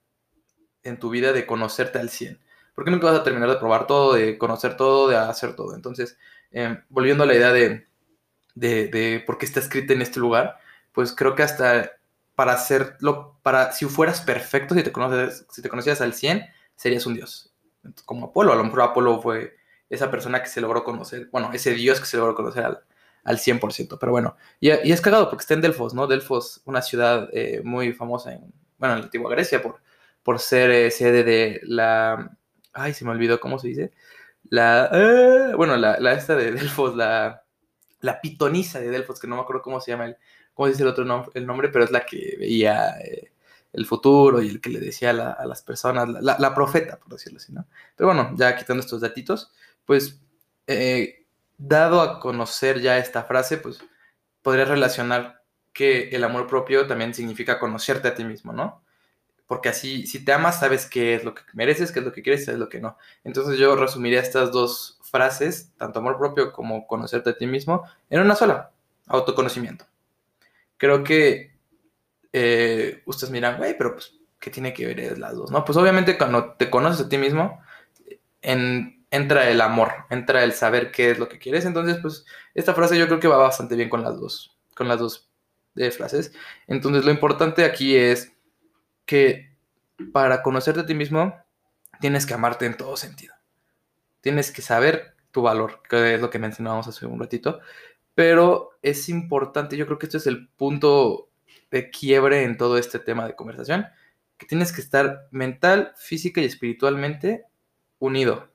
en 0.83 0.99
tu 0.99 1.09
vida 1.09 1.33
de 1.33 1.45
conocerte 1.45 1.99
al 1.99 2.09
100. 2.09 2.39
Porque 2.73 2.91
nunca 2.91 3.07
vas 3.07 3.19
a 3.19 3.23
terminar 3.23 3.49
de 3.49 3.57
probar 3.57 3.87
todo, 3.87 4.13
de 4.13 4.37
conocer 4.37 4.77
todo, 4.77 5.09
de 5.09 5.17
hacer 5.17 5.55
todo. 5.55 5.75
Entonces, 5.75 6.17
em, 6.51 6.81
volviendo 6.89 7.23
a 7.23 7.27
la 7.27 7.35
idea 7.35 7.51
de, 7.51 7.87
de, 8.55 9.23
por 9.25 9.37
qué 9.37 9.45
está 9.45 9.59
escrita 9.59 9.93
en 9.93 10.01
este 10.01 10.19
lugar, 10.19 10.57
pues 10.93 11.13
creo 11.13 11.35
que 11.35 11.43
hasta 11.43 11.91
para 12.35 12.53
hacerlo, 12.53 13.37
para, 13.43 13.71
si 13.73 13.85
fueras 13.85 14.21
perfecto, 14.21 14.73
si 14.73 14.83
te, 14.83 14.91
conoces, 14.91 15.45
si 15.51 15.61
te 15.61 15.69
conocías 15.69 16.01
al 16.01 16.13
100, 16.13 16.45
serías 16.75 17.05
un 17.05 17.15
dios. 17.15 17.53
Como 18.05 18.27
Apolo, 18.27 18.53
a 18.53 18.55
lo 18.55 18.63
mejor 18.63 18.81
Apolo 18.81 19.21
fue 19.21 19.57
esa 19.89 20.09
persona 20.09 20.41
que 20.41 20.49
se 20.49 20.61
logró 20.61 20.83
conocer, 20.83 21.27
bueno, 21.31 21.51
ese 21.53 21.73
dios 21.73 21.99
que 21.99 22.05
se 22.05 22.17
logró 22.17 22.33
conocer 22.33 22.63
al, 22.63 22.83
al 23.23 23.37
100%, 23.37 23.97
pero 23.99 24.11
bueno, 24.11 24.35
y, 24.59 24.69
es 24.69 25.01
cagado 25.01 25.29
porque 25.29 25.41
está 25.41 25.53
en 25.53 25.61
Delfos, 25.61 25.93
¿no? 25.93 26.07
Delfos, 26.07 26.61
una 26.65 26.81
ciudad 26.81 27.29
eh, 27.33 27.61
muy 27.63 27.93
famosa 27.93 28.33
en, 28.33 28.53
bueno, 28.77 28.95
en 28.95 28.99
la 28.99 29.05
antigua 29.05 29.29
Grecia 29.31 29.61
por, 29.61 29.81
por 30.23 30.39
ser 30.39 30.71
eh, 30.71 30.91
sede 30.91 31.23
de 31.23 31.61
la, 31.63 32.37
ay, 32.73 32.93
se 32.93 33.05
me 33.05 33.11
olvidó 33.11 33.39
cómo 33.39 33.59
se 33.59 33.67
dice, 33.67 33.91
la, 34.49 34.89
eh, 34.91 35.53
bueno, 35.55 35.77
la, 35.77 35.99
la, 35.99 36.13
esta 36.13 36.35
de 36.35 36.51
Delfos, 36.51 36.95
la, 36.95 37.43
la 37.99 38.21
pitonisa 38.21 38.79
de 38.79 38.89
Delfos, 38.89 39.19
que 39.19 39.27
no 39.27 39.35
me 39.35 39.41
acuerdo 39.41 39.61
cómo 39.61 39.79
se 39.81 39.91
llama 39.91 40.05
el, 40.05 40.17
cómo 40.53 40.67
dice 40.67 40.83
el 40.83 40.89
otro 40.89 41.05
el 41.33 41.45
nombre, 41.45 41.69
pero 41.69 41.85
es 41.85 41.91
la 41.91 42.05
que 42.05 42.35
veía 42.39 42.95
el 43.73 43.85
futuro 43.85 44.41
y 44.41 44.49
el 44.49 44.59
que 44.59 44.69
le 44.69 44.79
decía 44.79 45.11
a, 45.11 45.45
las 45.45 45.61
personas, 45.61 46.09
la, 46.09 46.53
profeta, 46.53 46.99
por 46.99 47.13
decirlo 47.13 47.37
así, 47.37 47.53
¿no? 47.53 47.67
Pero 47.95 48.07
bueno, 48.07 48.33
ya 48.35 48.55
quitando 48.57 48.81
estos 48.81 48.99
datitos, 48.99 49.53
pues 49.85 50.19
dado 51.61 52.01
a 52.01 52.19
conocer 52.19 52.81
ya 52.81 52.97
esta 52.97 53.23
frase, 53.23 53.57
pues 53.57 53.79
podría 54.41 54.65
relacionar 54.65 55.43
que 55.73 56.09
el 56.09 56.23
amor 56.23 56.47
propio 56.47 56.87
también 56.87 57.13
significa 57.13 57.59
conocerte 57.59 58.07
a 58.07 58.15
ti 58.15 58.23
mismo, 58.23 58.51
¿no? 58.51 58.83
Porque 59.45 59.69
así, 59.69 60.07
si 60.07 60.25
te 60.25 60.33
amas, 60.33 60.59
sabes 60.59 60.87
qué 60.87 61.13
es 61.13 61.23
lo 61.23 61.35
que 61.35 61.43
mereces, 61.53 61.91
qué 61.91 61.99
es 61.99 62.05
lo 62.05 62.11
que 62.11 62.23
quieres, 62.23 62.45
qué 62.45 62.51
es 62.51 62.57
lo 62.57 62.67
que 62.67 62.79
no. 62.79 62.97
Entonces 63.23 63.59
yo 63.59 63.75
resumiría 63.75 64.21
estas 64.21 64.51
dos 64.51 64.97
frases, 65.03 65.71
tanto 65.77 65.99
amor 65.99 66.17
propio 66.17 66.51
como 66.51 66.87
conocerte 66.87 67.29
a 67.29 67.37
ti 67.37 67.45
mismo, 67.45 67.83
en 68.09 68.21
una 68.21 68.35
sola, 68.35 68.71
autoconocimiento. 69.07 69.85
Creo 70.77 71.03
que 71.03 71.51
eh, 72.33 73.03
ustedes 73.05 73.31
miran, 73.31 73.57
güey, 73.57 73.77
pero 73.77 73.93
pues, 73.93 74.15
¿qué 74.39 74.49
tiene 74.49 74.73
que 74.73 74.87
ver 74.87 75.17
las 75.19 75.35
dos? 75.35 75.51
No, 75.51 75.63
pues 75.63 75.77
obviamente 75.77 76.17
cuando 76.17 76.53
te 76.53 76.69
conoces 76.69 77.05
a 77.05 77.09
ti 77.09 77.17
mismo, 77.17 77.61
en, 78.41 79.00
entra 79.11 79.49
el 79.49 79.61
amor, 79.61 79.91
entra 80.09 80.43
el 80.43 80.53
saber 80.53 80.91
qué 80.91 81.11
es 81.11 81.19
lo 81.19 81.29
que 81.29 81.37
quieres. 81.37 81.65
Entonces, 81.65 81.97
pues, 82.01 82.25
esta 82.55 82.73
frase 82.73 82.97
yo 82.97 83.07
creo 83.07 83.19
que 83.19 83.27
va 83.27 83.37
bastante 83.37 83.75
bien 83.75 83.89
con 83.89 84.03
las 84.03 84.19
dos, 84.19 84.57
con 84.75 84.87
las 84.87 84.99
dos 84.99 85.29
eh, 85.75 85.91
frases. 85.91 86.33
Entonces, 86.67 87.05
lo 87.05 87.11
importante 87.11 87.65
aquí 87.65 87.95
es 87.95 88.33
que 89.05 89.51
para 90.11 90.41
conocerte 90.41 90.81
a 90.81 90.85
ti 90.85 90.95
mismo, 90.95 91.35
tienes 91.99 92.25
que 92.25 92.33
amarte 92.33 92.65
en 92.65 92.77
todo 92.77 92.97
sentido. 92.97 93.35
Tienes 94.21 94.51
que 94.51 94.61
saber 94.61 95.15
tu 95.31 95.41
valor, 95.41 95.81
que 95.87 96.15
es 96.15 96.21
lo 96.21 96.29
que 96.29 96.39
mencionábamos 96.39 96.87
hace 96.87 97.05
un 97.05 97.19
ratito. 97.19 97.59
Pero 98.15 98.71
es 98.81 99.09
importante, 99.09 99.77
yo 99.77 99.85
creo 99.85 99.97
que 99.97 100.07
este 100.07 100.17
es 100.17 100.27
el 100.27 100.49
punto 100.49 101.29
de 101.69 101.89
quiebre 101.89 102.43
en 102.43 102.57
todo 102.57 102.77
este 102.77 102.99
tema 102.99 103.25
de 103.25 103.35
conversación, 103.35 103.87
que 104.37 104.45
tienes 104.45 104.73
que 104.73 104.81
estar 104.81 105.27
mental, 105.31 105.93
física 105.95 106.41
y 106.41 106.45
espiritualmente 106.45 107.45
unido. 107.99 108.50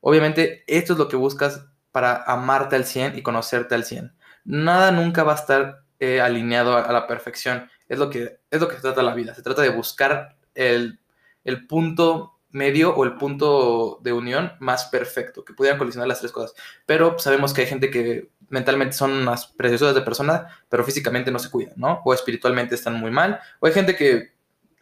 Obviamente, 0.00 0.64
esto 0.66 0.94
es 0.94 0.98
lo 0.98 1.08
que 1.08 1.16
buscas 1.16 1.66
para 1.92 2.22
amarte 2.24 2.76
al 2.76 2.84
100 2.84 3.18
y 3.18 3.22
conocerte 3.22 3.74
al 3.74 3.84
100. 3.84 4.14
Nada 4.44 4.90
nunca 4.92 5.22
va 5.22 5.32
a 5.32 5.36
estar 5.36 5.82
eh, 5.98 6.20
alineado 6.20 6.76
a, 6.76 6.90
la 6.92 7.06
perfección. 7.06 7.68
Es 7.88 7.98
lo, 7.98 8.10
que, 8.10 8.40
es 8.50 8.60
lo 8.60 8.68
que 8.68 8.76
se 8.76 8.82
trata 8.82 9.02
la 9.02 9.14
vida. 9.14 9.34
Se 9.34 9.42
trata 9.42 9.62
de 9.62 9.70
buscar 9.70 10.36
el, 10.54 11.00
el 11.44 11.66
punto 11.66 12.38
medio 12.52 12.94
o 12.94 13.04
el 13.04 13.16
punto 13.16 14.00
de 14.02 14.12
unión 14.12 14.52
más 14.58 14.86
perfecto, 14.86 15.44
que 15.44 15.54
pudieran 15.54 15.78
colisionar 15.78 16.08
las 16.08 16.20
tres 16.20 16.32
cosas. 16.32 16.54
Pero 16.86 17.18
sabemos 17.18 17.52
que 17.52 17.62
hay 17.62 17.66
gente 17.66 17.90
que 17.90 18.30
mentalmente 18.48 18.94
son 18.94 19.12
unas 19.12 19.46
preciosas 19.46 19.94
de 19.94 20.02
persona, 20.02 20.48
pero 20.68 20.84
físicamente 20.84 21.30
no 21.30 21.38
se 21.38 21.50
cuidan, 21.50 21.74
¿no? 21.76 22.00
O 22.04 22.12
espiritualmente 22.12 22.74
están 22.74 22.94
muy 22.94 23.10
mal. 23.10 23.40
O 23.60 23.66
hay 23.66 23.72
gente 23.72 23.94
que 23.94 24.32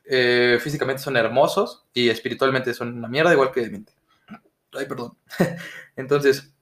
eh, 0.05 0.59
físicamente 0.61 1.03
son 1.03 1.17
hermosos 1.17 1.87
y 1.93 2.09
espiritualmente 2.09 2.73
son 2.73 2.97
una 2.97 3.09
mierda, 3.09 3.33
igual 3.33 3.53
que 3.53 3.61
de 3.61 3.71
mente. 3.71 3.93
Ay, 4.73 4.87
perdón. 4.87 5.17
Entonces, 5.97 6.55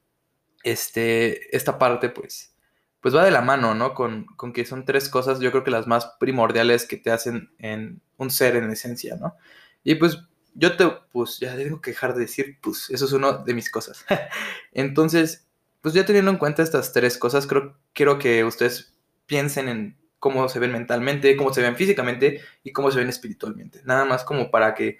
este, 0.63 1.57
esta 1.57 1.79
parte, 1.79 2.09
pues, 2.09 2.55
pues 3.01 3.15
va 3.15 3.25
de 3.25 3.31
la 3.31 3.43
mano, 3.43 3.75
¿no? 3.75 3.95
Con, 3.95 4.27
con, 4.37 4.53
que 4.53 4.65
son 4.65 4.85
tres 4.85 5.09
cosas, 5.09 5.41
yo 5.41 5.51
creo 5.51 5.65
que 5.65 5.71
las 5.71 5.87
más 5.87 6.07
primordiales 6.19 6.87
que 6.87 6.97
te 6.97 7.11
hacen 7.11 7.51
en 7.59 8.01
un 8.17 8.31
ser 8.31 8.57
en 8.57 8.71
esencia, 8.71 9.17
¿no? 9.17 9.37
Y 9.85 9.97
pues 9.97 10.19
yo 10.55 10.77
te, 10.77 10.91
pues 11.13 11.39
ya 11.39 11.55
tengo 11.57 11.81
que 11.81 11.93
dejar 11.93 12.15
de 12.15 12.23
decir, 12.23 12.59
pues 12.61 12.91
eso 12.91 13.05
es 13.05 13.13
una 13.13 13.33
de 13.33 13.55
mis 13.55 13.71
cosas. 13.71 14.05
Entonces, 14.73 15.47
pues 15.83 15.95
ya 15.95 16.05
teniendo 16.05 16.31
en 16.31 16.39
cuenta 16.39 16.63
estas 16.63 16.93
tres 16.93 17.19
cosas, 17.19 17.47
creo, 17.47 17.79
quiero 17.93 18.19
que 18.19 18.43
ustedes 18.45 18.95
piensen 19.27 19.69
en 19.69 19.97
cómo 20.19 20.49
se 20.49 20.59
ven 20.59 20.73
mentalmente, 20.73 21.37
cómo 21.37 21.53
se 21.53 21.63
ven 21.63 21.77
físicamente 21.77 22.41
y 22.65 22.73
cómo 22.73 22.91
se 22.91 22.99
ven 22.99 23.09
espiritualmente. 23.09 23.83
Nada 23.85 24.05
más 24.05 24.25
como 24.25 24.51
para 24.51 24.75
que 24.75 24.99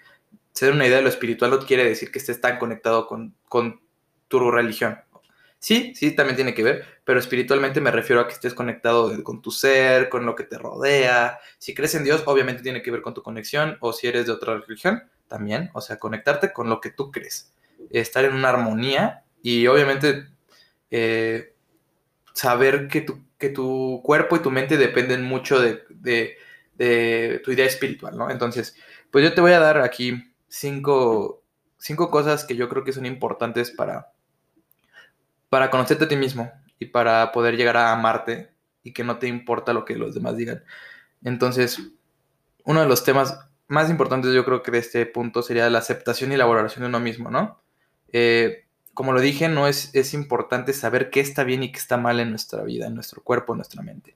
se 0.57 0.65
den 0.65 0.73
una 0.73 0.87
idea 0.87 0.97
de 0.97 1.03
lo 1.03 1.09
espiritual 1.09 1.51
no 1.51 1.59
quiere 1.59 1.83
decir 1.83 2.09
que 2.11 2.17
estés 2.17 2.41
tan 2.41 2.57
conectado 2.57 3.05
con, 3.05 3.35
con 3.47 3.79
tu 4.27 4.49
religión. 4.49 4.97
Sí, 5.59 5.93
sí, 5.95 6.15
también 6.15 6.35
tiene 6.35 6.55
que 6.55 6.63
ver, 6.63 6.83
pero 7.03 7.19
espiritualmente 7.19 7.79
me 7.79 7.91
refiero 7.91 8.21
a 8.21 8.27
que 8.27 8.33
estés 8.33 8.55
conectado 8.55 9.23
con 9.23 9.43
tu 9.43 9.51
ser, 9.51 10.09
con 10.09 10.25
lo 10.25 10.33
que 10.33 10.45
te 10.45 10.57
rodea. 10.57 11.37
Si 11.59 11.75
crees 11.75 11.93
en 11.93 12.03
Dios, 12.03 12.23
obviamente 12.25 12.63
tiene 12.63 12.81
que 12.81 12.89
ver 12.89 13.03
con 13.03 13.13
tu 13.13 13.21
conexión, 13.21 13.77
o 13.81 13.93
si 13.93 14.07
eres 14.07 14.25
de 14.25 14.31
otra 14.31 14.57
religión, 14.57 15.03
también, 15.27 15.69
o 15.75 15.81
sea, 15.81 15.99
conectarte 15.99 16.51
con 16.51 16.69
lo 16.69 16.81
que 16.81 16.89
tú 16.89 17.11
crees, 17.11 17.53
estar 17.91 18.25
en 18.25 18.33
una 18.33 18.49
armonía 18.49 19.25
y 19.43 19.67
obviamente 19.67 20.27
eh, 20.89 21.53
saber 22.33 22.87
que 22.87 23.01
tu, 23.01 23.23
que 23.37 23.49
tu 23.49 24.01
cuerpo 24.03 24.37
y 24.37 24.41
tu 24.41 24.49
mente 24.49 24.77
dependen 24.77 25.23
mucho 25.23 25.59
de, 25.59 25.83
tu 27.43 27.51
idea 27.51 27.65
espiritual, 27.67 28.17
¿no? 28.17 28.31
Entonces, 28.31 28.75
pues 29.11 29.23
yo 29.23 29.35
te 29.35 29.41
voy 29.41 29.51
a 29.51 29.59
dar 29.59 29.77
aquí 29.81 30.33
cinco, 30.57 31.43
cinco 31.77 32.09
cosas 32.09 32.45
que 32.45 32.55
yo 32.55 32.67
creo 32.69 32.83
que 32.83 32.93
son 32.93 33.05
importantes 33.05 33.71
para, 33.71 34.11
para 35.49 35.69
conocerte 35.69 36.05
a 36.05 36.07
ti 36.07 36.15
mismo 36.15 36.51
y 36.79 36.87
para 36.87 37.31
poder 37.31 37.57
llegar 37.57 37.77
a 37.77 37.91
amarte 37.91 38.51
y 38.83 38.93
que 38.93 39.03
no 39.03 39.19
te 39.19 39.27
importa 39.27 39.73
lo 39.73 39.85
que 39.85 39.95
los 39.95 40.15
demás 40.15 40.35
digan. 40.35 40.63
Entonces, 41.23 41.79
uno 42.63 42.81
de 42.81 42.87
los 42.87 43.03
temas 43.03 43.39
más 43.67 43.89
importantes 43.89 44.33
yo 44.33 44.45
creo 44.45 44.63
que 44.63 44.71
de 44.71 44.79
este 44.79 45.05
punto 45.05 45.41
sería 45.43 45.69
la 45.69 45.79
aceptación 45.79 46.31
y 46.31 46.37
la 46.37 46.45
valoración 46.45 46.83
de 46.83 46.89
uno 46.89 46.99
mismo, 46.99 47.29
¿no? 47.29 47.61
Eh, 48.11 48.65
como 48.93 49.13
lo 49.13 49.21
dije, 49.21 49.49
no 49.49 49.67
es, 49.67 49.93
es 49.93 50.13
importante 50.13 50.73
saber 50.73 51.11
qué 51.11 51.19
está 51.19 51.43
bien 51.43 51.61
y 51.61 51.71
qué 51.71 51.77
está 51.77 51.97
mal 51.97 52.19
en 52.19 52.31
nuestra 52.31 52.63
vida, 52.63 52.87
en 52.87 52.95
nuestro 52.95 53.21
cuerpo, 53.21 53.53
en 53.53 53.57
nuestra 53.57 53.83
mente. 53.83 54.15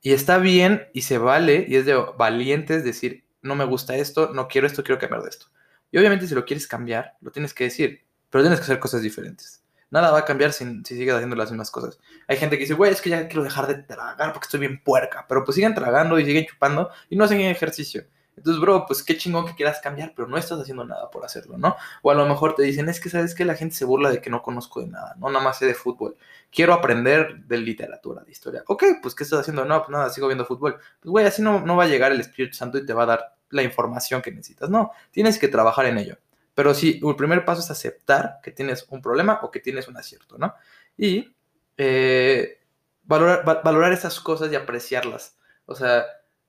Y 0.00 0.12
está 0.12 0.38
bien 0.38 0.88
y 0.92 1.02
se 1.02 1.18
vale 1.18 1.66
y 1.68 1.76
es 1.76 1.86
de 1.86 1.94
valientes 2.16 2.82
decir, 2.82 3.24
no 3.42 3.54
me 3.54 3.64
gusta 3.64 3.96
esto, 3.96 4.32
no 4.34 4.48
quiero 4.48 4.66
esto, 4.66 4.82
quiero 4.82 4.98
cambiar 4.98 5.22
de 5.22 5.28
esto. 5.28 5.46
Y 5.90 5.98
obviamente 5.98 6.26
si 6.26 6.34
lo 6.34 6.44
quieres 6.44 6.66
cambiar, 6.66 7.14
lo 7.20 7.30
tienes 7.30 7.54
que 7.54 7.64
decir, 7.64 8.04
pero 8.30 8.42
tienes 8.42 8.60
que 8.60 8.64
hacer 8.64 8.78
cosas 8.78 9.02
diferentes. 9.02 9.62
Nada 9.90 10.10
va 10.10 10.18
a 10.18 10.24
cambiar 10.24 10.52
si, 10.52 10.64
si 10.84 10.96
sigues 10.96 11.14
haciendo 11.14 11.36
las 11.36 11.50
mismas 11.50 11.70
cosas. 11.70 11.98
Hay 12.26 12.36
gente 12.36 12.56
que 12.56 12.64
dice, 12.64 12.74
güey, 12.74 12.92
es 12.92 13.00
que 13.00 13.10
ya 13.10 13.26
quiero 13.26 13.42
dejar 13.42 13.66
de 13.66 13.82
tragar 13.82 14.32
porque 14.32 14.46
estoy 14.46 14.60
bien 14.60 14.82
puerca. 14.82 15.24
Pero 15.26 15.44
pues 15.44 15.54
siguen 15.54 15.74
tragando 15.74 16.18
y 16.18 16.26
siguen 16.26 16.46
chupando 16.46 16.90
y 17.08 17.16
no 17.16 17.24
hacen 17.24 17.40
ejercicio. 17.40 18.04
Entonces, 18.38 18.60
bro, 18.60 18.86
pues 18.86 19.02
qué 19.02 19.16
chingón 19.16 19.46
que 19.46 19.54
quieras 19.54 19.80
cambiar, 19.80 20.12
pero 20.14 20.28
no 20.28 20.36
estás 20.38 20.60
haciendo 20.60 20.84
nada 20.84 21.10
por 21.10 21.24
hacerlo, 21.24 21.58
¿no? 21.58 21.76
O 22.02 22.10
a 22.10 22.14
lo 22.14 22.24
mejor 22.26 22.54
te 22.54 22.62
dicen, 22.62 22.88
es 22.88 23.00
que 23.00 23.10
sabes 23.10 23.34
que 23.34 23.44
la 23.44 23.56
gente 23.56 23.74
se 23.74 23.84
burla 23.84 24.10
de 24.10 24.20
que 24.20 24.30
no 24.30 24.42
conozco 24.42 24.80
de 24.80 24.86
nada, 24.86 25.16
no 25.18 25.28
nada 25.28 25.44
más 25.44 25.58
sé 25.58 25.66
de 25.66 25.74
fútbol. 25.74 26.16
Quiero 26.50 26.72
aprender 26.72 27.44
de 27.46 27.58
literatura, 27.58 28.22
de 28.22 28.30
historia. 28.30 28.62
Ok, 28.68 28.84
pues 29.02 29.14
¿qué 29.16 29.24
estás 29.24 29.40
haciendo? 29.40 29.64
No, 29.64 29.80
pues 29.80 29.90
nada, 29.90 30.08
sigo 30.10 30.28
viendo 30.28 30.46
fútbol. 30.46 30.76
Pues 31.00 31.10
güey, 31.10 31.26
así 31.26 31.42
no, 31.42 31.60
no 31.60 31.76
va 31.76 31.84
a 31.84 31.88
llegar 31.88 32.12
el 32.12 32.20
Espíritu 32.20 32.56
Santo 32.56 32.78
y 32.78 32.86
te 32.86 32.92
va 32.92 33.02
a 33.02 33.06
dar 33.06 33.37
la 33.50 33.62
información 33.62 34.22
que 34.22 34.30
necesitas. 34.30 34.70
No, 34.70 34.92
tienes 35.10 35.38
que 35.38 35.48
trabajar 35.48 35.86
en 35.86 35.98
ello. 35.98 36.18
Pero 36.54 36.74
sí, 36.74 37.00
el 37.02 37.16
primer 37.16 37.44
paso 37.44 37.60
es 37.60 37.70
aceptar 37.70 38.40
que 38.42 38.50
tienes 38.50 38.86
un 38.90 39.00
problema 39.00 39.40
o 39.42 39.50
que 39.50 39.60
tienes 39.60 39.86
un 39.86 39.96
acierto, 39.96 40.38
¿no? 40.38 40.54
Y 40.96 41.34
eh, 41.76 42.58
valorar, 43.04 43.44
valorar 43.62 43.92
esas 43.92 44.18
cosas 44.20 44.50
y 44.52 44.56
apreciarlas. 44.56 45.38
O 45.66 45.74
sea, 45.74 46.04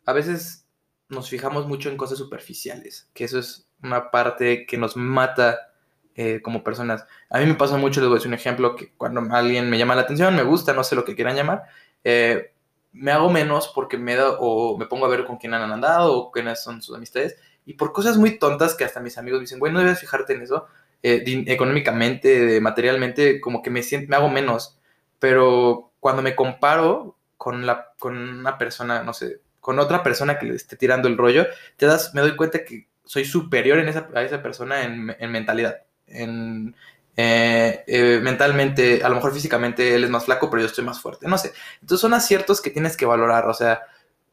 a 0.05 0.13
veces 0.13 0.65
nos 1.09 1.29
fijamos 1.29 1.67
mucho 1.67 1.89
en 1.89 1.97
cosas 1.97 2.17
superficiales, 2.17 3.09
que 3.13 3.25
eso 3.25 3.39
es 3.39 3.67
una 3.83 4.11
parte 4.11 4.65
que 4.65 4.77
nos 4.77 4.95
mata 4.95 5.69
eh, 6.15 6.41
como 6.41 6.63
personas. 6.63 7.05
A 7.29 7.39
mí 7.39 7.45
me 7.45 7.55
pasa 7.55 7.77
mucho, 7.77 8.01
les 8.01 8.09
voy 8.09 8.15
a 8.15 8.19
decir 8.19 8.29
un 8.29 8.35
ejemplo, 8.35 8.75
que 8.75 8.91
cuando 8.93 9.21
alguien 9.33 9.69
me 9.69 9.77
llama 9.77 9.95
la 9.95 10.01
atención, 10.01 10.35
me 10.35 10.43
gusta, 10.43 10.73
no 10.73 10.83
sé 10.83 10.95
lo 10.95 11.05
que 11.05 11.15
quieran 11.15 11.35
llamar, 11.35 11.63
eh, 12.03 12.53
me 12.91 13.11
hago 13.11 13.29
menos 13.29 13.71
porque 13.73 13.97
me 13.97 14.15
da, 14.15 14.37
o 14.39 14.77
me 14.77 14.85
pongo 14.85 15.05
a 15.05 15.09
ver 15.09 15.25
con 15.25 15.37
quién 15.37 15.53
han 15.53 15.71
andado 15.71 16.15
o 16.15 16.31
quiénes 16.31 16.61
son 16.61 16.81
sus 16.81 16.95
amistades, 16.95 17.37
y 17.65 17.73
por 17.73 17.91
cosas 17.93 18.17
muy 18.17 18.39
tontas 18.39 18.75
que 18.75 18.83
hasta 18.83 18.99
mis 18.99 19.17
amigos 19.17 19.41
dicen, 19.41 19.59
bueno, 19.59 19.75
no 19.75 19.85
debes 19.85 19.99
fijarte 19.99 20.33
en 20.33 20.41
eso, 20.41 20.67
eh, 21.03 21.23
económicamente, 21.47 22.59
materialmente, 22.61 23.39
como 23.39 23.61
que 23.61 23.69
me, 23.69 23.83
siento, 23.83 24.09
me 24.09 24.15
hago 24.15 24.29
menos, 24.29 24.79
pero 25.19 25.91
cuando 25.99 26.21
me 26.21 26.35
comparo 26.35 27.17
con, 27.37 27.65
la, 27.65 27.93
con 27.99 28.17
una 28.17 28.57
persona, 28.57 29.03
no 29.03 29.13
sé, 29.13 29.41
con 29.59 29.79
otra 29.79 30.03
persona 30.03 30.39
que 30.39 30.45
le 30.47 30.55
esté 30.55 30.75
tirando 30.75 31.07
el 31.07 31.17
rollo, 31.17 31.45
te 31.77 31.85
das, 31.85 32.13
me 32.13 32.21
doy 32.21 32.35
cuenta 32.35 32.65
que 32.65 32.87
soy 33.05 33.25
superior 33.25 33.79
en 33.79 33.87
esa, 33.87 34.09
a 34.13 34.23
esa 34.23 34.41
persona 34.41 34.83
en, 34.83 35.15
en 35.19 35.31
mentalidad, 35.31 35.83
en, 36.07 36.75
eh, 37.21 37.83
eh, 37.85 38.21
mentalmente, 38.23 39.03
a 39.03 39.09
lo 39.09 39.15
mejor 39.15 39.33
físicamente 39.33 39.93
él 39.93 40.05
es 40.05 40.09
más 40.09 40.23
flaco, 40.23 40.49
pero 40.49 40.61
yo 40.61 40.67
estoy 40.67 40.85
más 40.85 41.01
fuerte, 41.01 41.27
no 41.27 41.37
sé. 41.37 41.51
Entonces 41.81 41.99
son 41.99 42.13
aciertos 42.13 42.61
que 42.61 42.69
tienes 42.69 42.95
que 42.95 43.05
valorar, 43.05 43.45
o 43.49 43.53
sea, 43.53 43.81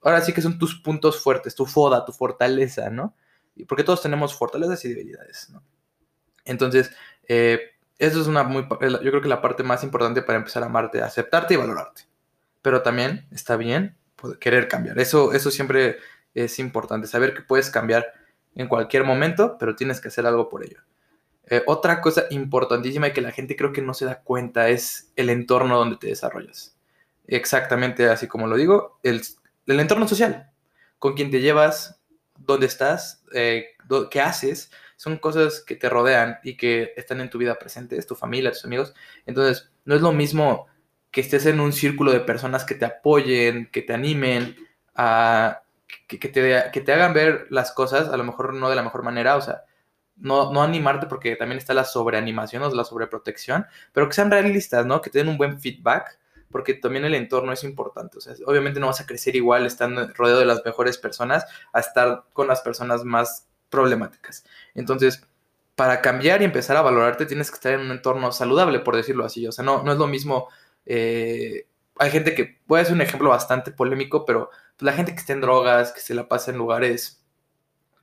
ahora 0.03 0.21
sí 0.21 0.33
que 0.33 0.41
son 0.41 0.57
tus 0.57 0.81
puntos 0.81 1.21
fuertes, 1.21 1.57
tu 1.57 1.67
foda, 1.67 2.05
tu 2.05 2.13
fortaleza, 2.13 2.89
¿no? 2.89 3.17
Porque 3.67 3.83
todos 3.83 4.03
tenemos 4.03 4.39
fortalezas 4.39 4.85
y 4.85 4.91
debilidades, 4.91 5.51
¿no? 5.51 5.65
Entonces, 6.45 6.93
eh, 7.27 7.73
eso 7.99 8.21
es 8.21 8.29
una 8.29 8.45
muy, 8.45 8.63
yo 8.63 8.99
creo 9.11 9.21
que 9.21 9.29
la 9.29 9.43
parte 9.43 9.65
más 9.65 9.83
importante 9.83 10.23
para 10.23 10.39
empezar 10.39 10.63
a 10.63 10.67
amarte, 10.67 11.03
aceptarte 11.03 11.55
y 11.55 11.57
valorarte. 11.57 12.03
Pero 12.63 12.83
también 12.83 13.27
está 13.33 13.57
bien 13.57 13.97
querer 14.39 14.69
cambiar. 14.69 15.01
Eso, 15.01 15.33
eso 15.33 15.51
siempre 15.51 15.97
es 16.35 16.61
importante, 16.61 17.09
saber 17.09 17.35
que 17.35 17.43
puedes 17.43 17.69
cambiar 17.69 18.13
en 18.55 18.69
cualquier 18.69 19.03
momento, 19.03 19.57
pero 19.59 19.75
tienes 19.75 20.01
que 20.01 20.07
hacer 20.07 20.25
algo 20.25 20.49
por 20.49 20.65
ello. 20.65 20.83
Eh, 21.49 21.63
otra 21.67 22.01
cosa 22.01 22.25
importantísima 22.31 23.09
y 23.09 23.13
que 23.13 23.21
la 23.21 23.31
gente 23.31 23.57
creo 23.57 23.73
que 23.73 23.83
no 23.83 23.95
se 23.95 24.05
da 24.05 24.23
cuenta 24.23 24.69
es 24.69 25.13
el 25.17 25.31
entorno 25.31 25.79
donde 25.79 25.97
te 25.97 26.09
desarrollas. 26.09 26.77
Exactamente 27.27 28.09
así 28.09 28.27
como 28.27 28.47
lo 28.47 28.57
digo, 28.57 28.99
el, 29.03 29.23
el 29.67 29.81
entorno 29.81 30.09
social, 30.09 30.51
con 30.99 31.15
quien 31.15 31.31
te 31.31 31.41
llevas, 31.41 32.01
dónde 32.39 32.67
estás, 32.67 33.23
eh, 33.33 33.77
qué 34.11 34.21
haces, 34.21 34.71
son 34.97 35.19
cosas 35.19 35.61
que 35.61 35.77
te 35.77 35.89
rodean 35.89 36.39
y 36.43 36.57
que 36.57 36.93
están 36.97 37.21
en 37.21 37.31
tu 37.31 37.39
vida 37.39 37.59
presente, 37.59 37.97
es 37.97 38.07
tu 38.07 38.15
familia, 38.15 38.51
tus 38.51 38.65
amigos. 38.65 38.95
Entonces, 39.27 39.71
no 39.85 39.95
es 39.95 40.03
lo 40.03 40.13
mismo 40.13 40.67
que 41.11 41.21
estés 41.21 41.47
en 41.47 41.61
un 41.61 41.73
círculo 41.73 42.13
de 42.13 42.21
personas 42.21 42.65
que 42.65 42.75
te 42.75 42.85
apoyen, 42.85 43.71
que 43.71 43.83
te 43.83 43.93
animen, 43.93 44.57
a, 44.95 45.63
que, 46.09 46.19
te, 46.19 46.71
que 46.73 46.81
te 46.81 46.93
hagan 46.93 47.13
ver 47.13 47.47
las 47.51 47.73
cosas, 47.73 48.09
a 48.09 48.17
lo 48.17 48.25
mejor 48.25 48.55
no 48.55 48.69
de 48.69 48.77
la 48.77 48.83
mejor 48.83 49.03
manera, 49.03 49.37
o 49.37 49.41
sea, 49.41 49.63
no, 50.17 50.53
no 50.53 50.63
animarte 50.63 51.07
porque 51.07 51.37
también 51.37 51.59
está 51.59 51.75
la 51.75 51.85
sobreanimación 51.85 52.63
o 52.63 52.75
la 52.75 52.85
sobreprotección, 52.85 53.67
pero 53.93 54.09
que 54.09 54.15
sean 54.15 54.31
realistas, 54.31 54.87
¿no? 54.87 55.01
Que 55.01 55.11
te 55.11 55.19
den 55.19 55.29
un 55.29 55.39
buen 55.39 55.61
feedback, 55.61 56.19
porque 56.51 56.75
también 56.75 57.05
el 57.05 57.15
entorno 57.15 57.53
es 57.53 57.65
importante. 57.65 58.19
Obviamente 58.47 58.81
no 58.81 58.87
vas 58.87 59.01
a 59.01 59.07
crecer 59.07 59.37
igual 59.37 59.67
estando 59.67 60.09
rodeado 60.15 60.41
de 60.41 60.47
las 60.47 60.65
mejores 60.65 60.99
personas 60.99 61.45
a 61.73 61.81
estar 61.81 62.25
con 62.33 62.49
las 62.49 62.63
personas 62.63 63.05
más 63.05 63.49
problemáticas. 63.69 64.45
Entonces, 64.75 65.23
para 65.75 66.01
cambiar 66.01 66.41
y 66.41 66.47
empezar 66.47 66.77
a 66.77 66.83
valorarte, 66.83 67.27
tienes 67.27 67.51
que 67.51 67.57
estar 67.57 67.75
en 67.75 67.81
un 67.81 67.91
entorno 67.91 68.33
saludable, 68.33 68.81
por 68.81 68.97
decirlo 68.97 69.25
así. 69.25 69.47
O 69.47 69.53
sea, 69.53 69.65
no, 69.65 69.83
no 69.83 69.93
es 69.93 69.99
lo 69.99 70.07
mismo. 70.07 70.49
Eh, 70.87 71.67
hay 71.99 72.11
gente 72.11 72.35
que 72.35 72.59
puede 72.67 72.85
ser 72.85 72.95
un 72.95 73.03
ejemplo 73.03 73.29
bastante 73.29 73.73
polémico, 73.73 74.25
pero 74.25 74.51
la 74.79 74.93
gente 74.93 75.13
que 75.13 75.19
está 75.19 75.33
en 75.33 75.41
drogas, 75.43 75.93
que 75.93 76.01
se 76.01 76.15
la 76.15 76.29
pasa 76.29 76.51
en 76.51 76.59
lugares 76.59 77.26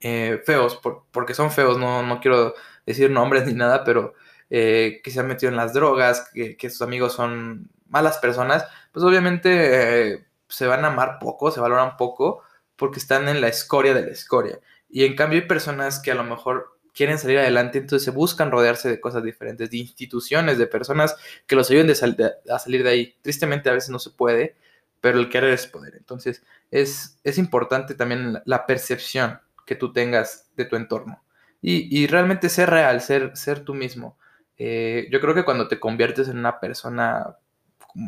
eh, 0.04 0.42
feos, 0.46 0.80
porque 1.12 1.34
son 1.34 1.50
feos, 1.50 1.80
no, 1.80 2.04
no, 2.04 2.20
quiero 2.20 2.54
decir 2.86 3.10
nombres 3.10 3.46
ni 3.48 3.54
nada, 3.54 3.84
pero 3.86 4.14
eh, 4.50 5.00
que 5.04 5.12
se 5.12 5.22
han 5.22 5.28
metido 5.28 5.50
en 5.50 5.56
las 5.56 5.74
drogas, 5.74 6.30
que, 6.34 6.70
sus 6.70 6.82
amigos 6.82 7.14
son 7.14 7.70
malas 7.88 8.18
personas, 8.18 8.66
pues 8.92 9.06
obviamente 9.06 10.12
eh, 10.12 10.26
se 10.50 10.68
van 10.68 10.84
a 10.84 10.90
amar 10.90 11.20
poco, 11.20 11.52
se 11.52 11.62
valoran 11.62 11.96
poco, 11.96 12.44
porque 12.76 13.00
están 13.00 13.30
en 13.30 13.40
la 13.40 13.48
escoria 13.48 13.94
de 13.94 14.02
la 14.02 14.12
escoria. 14.12 14.60
Y 14.90 15.06
en 15.06 15.16
cambio 15.16 15.40
hay 15.40 15.48
personas 15.48 16.00
que 16.00 16.12
a 16.12 16.16
lo 16.16 16.24
mejor 16.26 16.78
quieren 16.94 17.18
salir 17.18 17.40
adelante, 17.40 17.78
entonces 17.78 18.04
se 18.04 18.12
buscan 18.12 18.52
rodearse 18.52 18.90
de 18.90 19.00
cosas 19.00 19.24
diferentes, 19.24 19.70
de 19.72 19.78
instituciones, 19.78 20.58
de 20.58 20.68
personas 20.68 21.16
que 21.48 21.56
los 21.56 21.72
ayuden 21.72 21.90
a 21.90 22.60
salir 22.60 22.84
de 22.84 22.90
ahí. 22.90 23.16
Tristemente 23.22 23.70
a 23.70 23.74
veces 23.74 23.90
no 23.90 24.00
se 24.00 24.12
puede, 24.12 24.56
pero 25.02 25.18
el 25.20 25.30
querer 25.30 25.52
es 25.52 25.66
poder. 25.66 25.96
Entonces 25.96 26.44
es, 26.72 27.20
es 27.24 27.38
importante 27.38 27.96
también 27.96 28.42
la 28.46 28.66
percepción 28.66 29.40
que 29.66 29.76
tú 29.76 29.94
tengas 29.94 30.52
de 30.56 30.66
tu 30.66 30.76
entorno. 30.76 31.24
Y, 31.66 32.08
realmente 32.08 32.50
ser 32.50 32.70
real, 32.70 33.00
ser, 33.00 33.38
ser 33.38 33.62
tú 33.62 33.74
mismo. 33.74 34.18
Eh, 34.58 35.08
yo 35.10 35.22
creo 35.22 35.34
que 35.34 35.46
cuando 35.46 35.70
te 35.70 35.80
conviertes 35.80 36.28
en 36.28 36.38
una 36.38 36.60
persona 36.60 37.38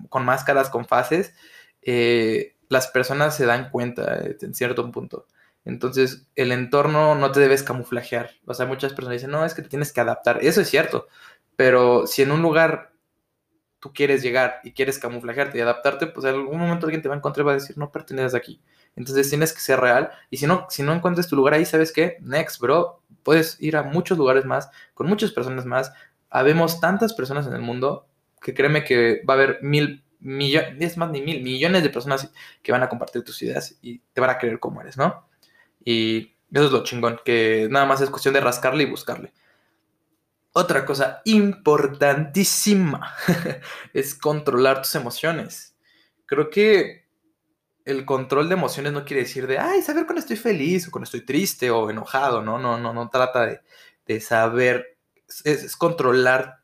con 0.10 0.26
máscaras, 0.26 0.70
con 0.70 0.86
fases, 0.86 1.34
eh, 1.82 2.58
las 2.68 2.88
personas 2.88 3.36
se 3.36 3.46
dan 3.46 3.70
cuenta 3.70 4.18
eh, 4.26 4.38
en 4.42 4.54
cierto 4.54 4.92
punto. 4.92 5.28
Entonces, 5.64 6.28
el 6.36 6.52
entorno 6.52 7.16
no 7.16 7.32
te 7.32 7.40
debes 7.40 7.64
camuflajear. 7.64 8.32
O 8.46 8.54
sea, 8.54 8.66
muchas 8.66 8.94
personas 8.94 9.14
dicen, 9.14 9.32
no, 9.32 9.46
es 9.46 9.54
que 9.54 9.62
te 9.62 9.70
tienes 9.70 9.94
que 9.94 10.02
adaptar. 10.02 10.40
Eso 10.42 10.60
es 10.62 10.70
cierto. 10.70 11.08
Pero 11.56 12.08
si 12.08 12.24
en 12.24 12.32
un 12.32 12.42
lugar 12.42 12.94
tú 13.80 13.94
quieres 13.94 14.22
llegar 14.24 14.62
y 14.64 14.74
quieres 14.74 15.00
camuflajearte 15.00 15.58
y 15.58 15.62
adaptarte, 15.62 16.08
pues 16.08 16.26
en 16.26 16.36
algún 16.36 16.60
momento 16.60 16.88
alguien 16.88 17.02
te 17.02 17.08
va 17.08 17.16
a 17.16 17.18
encontrar 17.18 17.44
y 17.44 17.48
va 17.48 17.52
a 17.54 17.56
decir, 17.56 17.78
no 17.78 17.92
perteneces 17.92 18.36
aquí. 18.36 18.62
Entonces 18.96 19.30
tienes 19.30 19.54
que 19.54 19.60
ser 19.60 19.80
real. 19.80 20.12
Y 20.30 20.38
si 20.38 20.48
no, 20.48 20.66
si 20.70 20.84
no 20.84 20.94
encuentras 20.94 21.28
tu 21.28 21.36
lugar 21.36 21.56
ahí, 21.56 21.66
¿sabes 21.66 21.92
qué? 21.92 22.18
Next, 22.22 22.60
bro. 22.60 23.02
Puedes 23.24 23.60
ir 23.62 23.76
a 23.76 23.84
muchos 23.84 24.18
lugares 24.18 24.46
más, 24.46 24.70
con 24.94 25.08
muchas 25.08 25.32
personas 25.32 25.66
más. 25.66 25.92
Habemos 26.30 26.80
tantas 26.80 27.14
personas 27.14 27.48
en 27.48 27.54
el 27.54 27.62
mundo 27.62 28.08
que 28.42 28.54
créeme 28.54 28.84
que 28.84 29.24
va 29.28 29.34
a 29.34 29.38
haber 29.38 29.60
mil 29.62 30.04
millones, 30.20 30.76
es 30.80 30.98
más 30.98 31.10
ni 31.10 31.22
mil, 31.22 31.42
millones 31.42 31.84
de 31.84 31.90
personas 31.90 32.32
que 32.62 32.72
van 32.72 32.84
a 32.84 32.90
compartir 32.90 33.24
tus 33.24 33.42
ideas 33.42 33.78
y 33.82 34.00
te 34.14 34.22
van 34.22 34.30
a 34.30 34.38
creer 34.38 34.60
como 34.60 34.82
eres, 34.82 34.98
¿no? 34.98 35.28
Y 35.84 36.36
eso 36.52 36.66
es 36.66 36.72
lo 36.72 36.84
chingón, 36.84 37.20
que 37.26 37.68
nada 37.70 37.86
más 37.86 38.02
es 38.02 38.10
cuestión 38.10 38.34
de 38.34 38.42
rascarle 38.42 38.84
y 38.84 38.90
buscarle. 38.90 39.34
Otra 40.54 40.86
cosa 40.86 41.22
importantísima 41.26 43.14
es 43.94 44.16
controlar 44.16 44.82
tus 44.82 44.96
emociones. 44.96 45.76
Creo 46.26 46.50
que 46.50 47.05
el 47.86 48.04
control 48.04 48.50
de 48.50 48.56
emociones 48.56 48.92
no 48.94 49.06
quiere 49.06 49.24
decir 49.24 49.46
de, 49.46 49.60
ay, 49.60 49.82
saber 49.84 50.06
cuando 50.06 50.20
estoy 50.20 50.38
feliz 50.38 50.88
o 50.88 50.92
cuando 50.92 51.06
estoy 51.06 51.22
triste 51.22 51.70
o 51.70 51.90
enojado, 51.90 52.42
¿no? 52.42 52.58
No, 52.58 52.80
no, 52.80 52.94
no 52.94 53.10
trata 53.10 53.62
de, 54.06 54.22
saber, 54.22 54.98
es, 55.44 55.76
controlar 55.76 56.62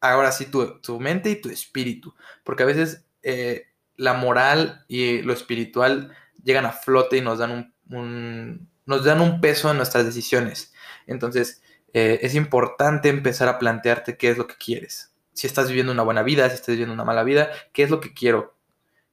ahora 0.00 0.32
sí 0.32 0.46
tu, 0.46 0.80
tu, 0.80 0.98
mente 0.98 1.30
y 1.30 1.40
tu 1.40 1.48
espíritu, 1.48 2.14
porque 2.42 2.64
a 2.64 2.66
veces 2.66 3.04
eh, 3.22 3.68
la 3.96 4.14
moral 4.14 4.84
y 4.88 5.22
lo 5.22 5.32
espiritual 5.32 6.12
llegan 6.42 6.66
a 6.66 6.72
flote 6.72 7.18
y 7.18 7.20
nos 7.20 7.38
dan 7.38 7.72
un, 7.88 8.68
nos 8.84 9.04
dan 9.04 9.20
un 9.20 9.40
peso 9.40 9.70
en 9.70 9.76
nuestras 9.76 10.04
decisiones. 10.04 10.74
Entonces, 11.06 11.62
eh, 11.94 12.18
es 12.22 12.34
importante 12.34 13.08
empezar 13.08 13.48
a 13.48 13.60
plantearte 13.60 14.16
qué 14.16 14.30
es 14.30 14.38
lo 14.38 14.48
que 14.48 14.56
quieres. 14.56 15.14
Si 15.34 15.46
estás 15.46 15.68
viviendo 15.68 15.92
una 15.92 16.02
buena 16.02 16.24
vida, 16.24 16.48
si 16.48 16.56
estás 16.56 16.68
viviendo 16.68 16.94
una 16.94 17.04
mala 17.04 17.22
vida, 17.22 17.50
qué 17.72 17.84
es 17.84 17.90
lo 17.90 18.00
que 18.00 18.12
quiero. 18.12 18.56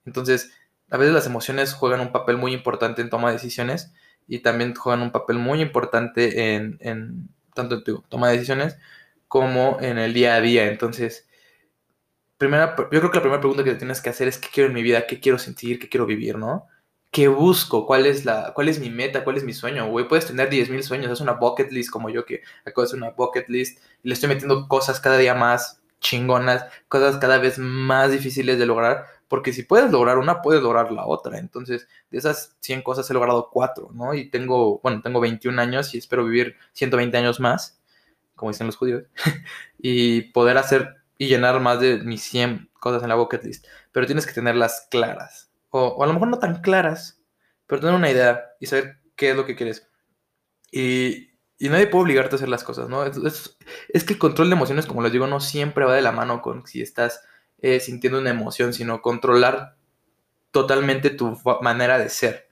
Entonces, 0.05 0.51
a 0.89 0.97
veces 0.97 1.13
las 1.13 1.25
emociones 1.25 1.73
juegan 1.73 2.01
un 2.01 2.11
papel 2.11 2.37
muy 2.37 2.53
importante 2.53 3.01
en 3.01 3.09
toma 3.09 3.29
de 3.29 3.35
decisiones 3.35 3.93
y 4.27 4.39
también 4.39 4.75
juegan 4.75 5.01
un 5.01 5.11
papel 5.11 5.37
muy 5.37 5.61
importante 5.61 6.55
en, 6.55 7.29
tanto 7.53 7.75
en 7.75 7.83
tu 7.83 8.01
toma 8.03 8.27
de 8.27 8.33
decisiones 8.33 8.77
como 9.27 9.77
en 9.81 9.97
el 9.97 10.13
día 10.13 10.35
a 10.35 10.41
día. 10.41 10.67
Entonces, 10.67 11.27
primera, 12.37 12.75
yo 12.77 12.87
creo 12.87 13.11
que 13.11 13.17
la 13.17 13.21
primera 13.21 13.41
pregunta 13.41 13.63
que 13.63 13.71
te 13.71 13.77
tienes 13.77 14.01
que 14.01 14.09
hacer 14.09 14.27
es 14.27 14.37
qué 14.37 14.49
quiero 14.51 14.69
en 14.69 14.75
mi 14.75 14.83
vida, 14.83 15.07
qué 15.07 15.19
quiero 15.19 15.37
sentir, 15.39 15.79
qué 15.79 15.89
quiero 15.89 16.05
vivir, 16.05 16.37
¿no? 16.37 16.67
¿Qué 17.11 17.27
busco? 17.27 17.87
¿Cuál 17.87 18.05
es, 18.05 18.23
la, 18.25 18.53
cuál 18.53 18.69
es 18.69 18.79
mi 18.79 18.91
meta? 18.91 19.23
¿Cuál 19.23 19.37
es 19.37 19.43
mi 19.43 19.53
sueño? 19.53 19.89
Güey, 19.89 20.07
puedes 20.07 20.27
tener 20.27 20.49
10.000 20.49 20.83
sueños, 20.83 21.11
es 21.11 21.21
una 21.21 21.33
bucket 21.33 21.71
list 21.71 21.89
como 21.89 22.09
yo 22.09 22.25
que 22.25 22.43
acabo 22.61 22.81
de 22.81 22.85
hacer 22.85 22.97
una 22.97 23.09
bucket 23.11 23.49
list 23.49 23.79
y 24.03 24.09
le 24.09 24.13
estoy 24.13 24.29
metiendo 24.29 24.67
cosas 24.67 24.99
cada 24.99 25.17
día 25.17 25.33
más 25.33 25.81
chingonas, 25.99 26.65
cosas 26.87 27.17
cada 27.17 27.39
vez 27.39 27.57
más 27.57 28.11
difíciles 28.11 28.59
de 28.59 28.65
lograr, 28.65 29.05
porque 29.29 29.53
si 29.53 29.63
puedes 29.63 29.91
lograr 29.91 30.17
una, 30.17 30.41
puedes 30.41 30.61
lograr 30.61 30.91
la 30.91 31.05
otra. 31.05 31.37
Entonces, 31.37 31.87
de 32.09 32.17
esas 32.17 32.57
100 32.59 32.81
cosas 32.81 33.09
he 33.09 33.13
logrado 33.13 33.49
4, 33.51 33.91
¿no? 33.93 34.13
Y 34.15 34.29
tengo, 34.29 34.79
bueno, 34.81 35.01
tengo 35.01 35.21
21 35.21 35.61
años 35.61 35.93
y 35.93 35.99
espero 35.99 36.25
vivir 36.25 36.57
120 36.73 37.15
años 37.15 37.39
más, 37.39 37.79
como 38.35 38.51
dicen 38.51 38.67
los 38.67 38.75
judíos, 38.75 39.03
y 39.77 40.23
poder 40.33 40.57
hacer 40.57 40.95
y 41.17 41.27
llenar 41.27 41.59
más 41.59 41.79
de 41.79 41.99
mis 41.99 42.23
100 42.23 42.71
cosas 42.73 43.03
en 43.03 43.09
la 43.09 43.15
bucket 43.15 43.43
list. 43.43 43.67
Pero 43.91 44.07
tienes 44.07 44.25
que 44.25 44.33
tenerlas 44.33 44.87
claras. 44.89 45.51
O, 45.69 46.03
a 46.03 46.07
lo 46.07 46.13
mejor 46.13 46.29
no 46.29 46.39
tan 46.39 46.61
claras, 46.61 47.21
pero 47.67 47.81
tener 47.81 47.95
una 47.95 48.09
idea 48.09 48.45
y 48.59 48.65
saber 48.65 48.97
qué 49.15 49.29
es 49.29 49.35
lo 49.35 49.45
que 49.45 49.55
quieres. 49.55 49.87
Y, 50.71 51.29
y 51.59 51.69
nadie 51.69 51.85
puede 51.85 52.03
obligarte 52.03 52.35
a 52.35 52.37
hacer 52.37 52.49
las 52.49 52.63
cosas, 52.63 52.89
¿no? 52.89 53.05
Es, 53.05 53.55
es, 53.89 54.03
que 54.03 54.13
el 54.13 54.19
control 54.19 54.49
de 54.49 54.55
emociones, 54.55 54.87
como 54.87 55.03
les 55.03 55.11
digo, 55.11 55.27
no 55.27 55.39
siempre 55.39 55.85
va 55.85 55.93
de 55.93 56.01
la 56.01 56.11
mano 56.11 56.41
con 56.41 56.65
si 56.65 56.81
estás 56.81 57.21
eh, 57.61 57.79
sintiendo 57.79 58.19
una 58.19 58.29
emoción, 58.29 58.73
sino 58.73 59.01
controlar 59.01 59.75
totalmente 60.51 61.09
tu 61.09 61.37
manera 61.61 61.99
de 61.99 62.09
ser. 62.09 62.49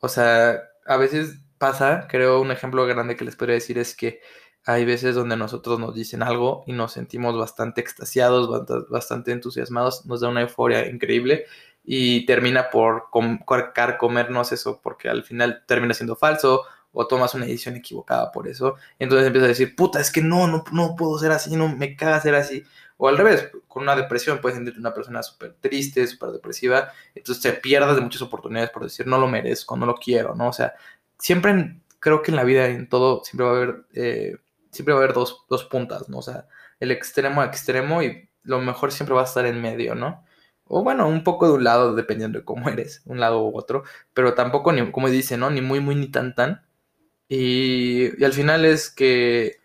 O 0.00 0.08
sea, 0.08 0.62
a 0.86 0.96
veces 0.96 1.38
pasa, 1.58 2.06
creo 2.08 2.40
un 2.40 2.50
ejemplo 2.50 2.86
grande 2.86 3.16
que 3.16 3.24
les 3.24 3.36
podría 3.36 3.54
decir 3.54 3.78
es 3.78 3.96
que 3.96 4.20
hay 4.66 4.84
veces 4.84 5.14
donde 5.14 5.36
nosotros 5.36 5.78
nos 5.78 5.94
dicen 5.94 6.22
algo 6.22 6.64
y 6.66 6.72
nos 6.72 6.92
sentimos 6.92 7.36
bastante 7.36 7.80
extasiados, 7.80 8.66
bastante 8.88 9.32
entusiasmados, 9.32 10.06
nos 10.06 10.20
da 10.20 10.28
una 10.28 10.40
euforia 10.40 10.88
increíble 10.88 11.44
y 11.84 12.24
termina 12.24 12.70
por 12.70 13.10
comernos 13.10 14.52
eso 14.52 14.80
porque 14.82 15.08
al 15.10 15.22
final 15.22 15.64
termina 15.66 15.92
siendo 15.92 16.16
falso 16.16 16.62
o 16.92 17.06
tomas 17.06 17.34
una 17.34 17.44
decisión 17.44 17.76
equivocada 17.76 18.32
por 18.32 18.48
eso. 18.48 18.76
Entonces 18.98 19.26
empiezas 19.26 19.46
a 19.46 19.48
decir, 19.48 19.76
puta, 19.76 20.00
es 20.00 20.10
que 20.10 20.22
no, 20.22 20.46
no, 20.46 20.64
no 20.72 20.96
puedo 20.96 21.18
ser 21.18 21.32
así, 21.32 21.56
no 21.56 21.68
me 21.68 21.96
caga 21.96 22.20
ser 22.20 22.34
así. 22.34 22.64
O 22.96 23.08
al 23.08 23.18
revés, 23.18 23.50
con 23.66 23.82
una 23.82 23.96
depresión 23.96 24.40
puedes 24.40 24.56
sentirte 24.56 24.78
una 24.78 24.94
persona 24.94 25.22
súper 25.22 25.54
triste, 25.60 26.06
súper 26.06 26.30
depresiva, 26.30 26.92
entonces 27.14 27.42
te 27.42 27.52
pierdas 27.60 27.96
de 27.96 28.02
muchas 28.02 28.22
oportunidades 28.22 28.70
por 28.70 28.84
decir, 28.84 29.06
no 29.06 29.18
lo 29.18 29.26
merezco, 29.26 29.76
no 29.76 29.86
lo 29.86 29.94
quiero, 29.96 30.34
¿no? 30.34 30.48
O 30.48 30.52
sea, 30.52 30.74
siempre 31.18 31.80
creo 31.98 32.22
que 32.22 32.30
en 32.30 32.36
la 32.36 32.44
vida, 32.44 32.66
en 32.66 32.88
todo, 32.88 33.24
siempre 33.24 33.46
va 33.46 33.52
a 33.52 33.56
haber, 33.56 33.84
eh, 33.94 34.36
siempre 34.70 34.94
va 34.94 35.00
a 35.00 35.04
haber 35.04 35.14
dos, 35.14 35.44
dos 35.48 35.64
puntas, 35.64 36.08
¿no? 36.08 36.18
O 36.18 36.22
sea, 36.22 36.46
el 36.78 36.90
extremo 36.90 37.40
a 37.40 37.46
extremo 37.46 38.02
y 38.02 38.28
lo 38.42 38.60
mejor 38.60 38.92
siempre 38.92 39.14
va 39.14 39.22
a 39.22 39.24
estar 39.24 39.46
en 39.46 39.60
medio, 39.60 39.94
¿no? 39.94 40.24
O 40.66 40.82
bueno, 40.82 41.08
un 41.08 41.24
poco 41.24 41.46
de 41.48 41.54
un 41.54 41.64
lado, 41.64 41.94
dependiendo 41.94 42.38
de 42.38 42.44
cómo 42.44 42.68
eres, 42.68 43.02
un 43.06 43.20
lado 43.20 43.42
u 43.42 43.56
otro, 43.56 43.84
pero 44.12 44.34
tampoco, 44.34 44.72
ni, 44.72 44.90
como 44.92 45.10
dice, 45.10 45.36
¿no? 45.36 45.50
Ni 45.50 45.60
muy, 45.60 45.80
muy, 45.80 45.94
ni 45.94 46.08
tan, 46.08 46.34
tan. 46.34 46.62
Y, 47.28 48.20
y 48.20 48.24
al 48.24 48.32
final 48.32 48.64
es 48.64 48.90
que 48.90 49.63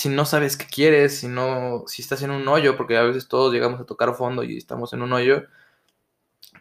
si 0.00 0.08
no 0.08 0.24
sabes 0.24 0.56
qué 0.56 0.64
quieres, 0.64 1.18
si 1.18 1.28
no, 1.28 1.84
si 1.86 2.00
estás 2.00 2.22
en 2.22 2.30
un 2.30 2.48
hoyo, 2.48 2.74
porque 2.74 2.96
a 2.96 3.02
veces 3.02 3.28
todos 3.28 3.52
llegamos 3.52 3.80
a 3.80 3.84
tocar 3.84 4.14
fondo 4.14 4.42
y 4.42 4.56
estamos 4.56 4.94
en 4.94 5.02
un 5.02 5.12
hoyo, 5.12 5.44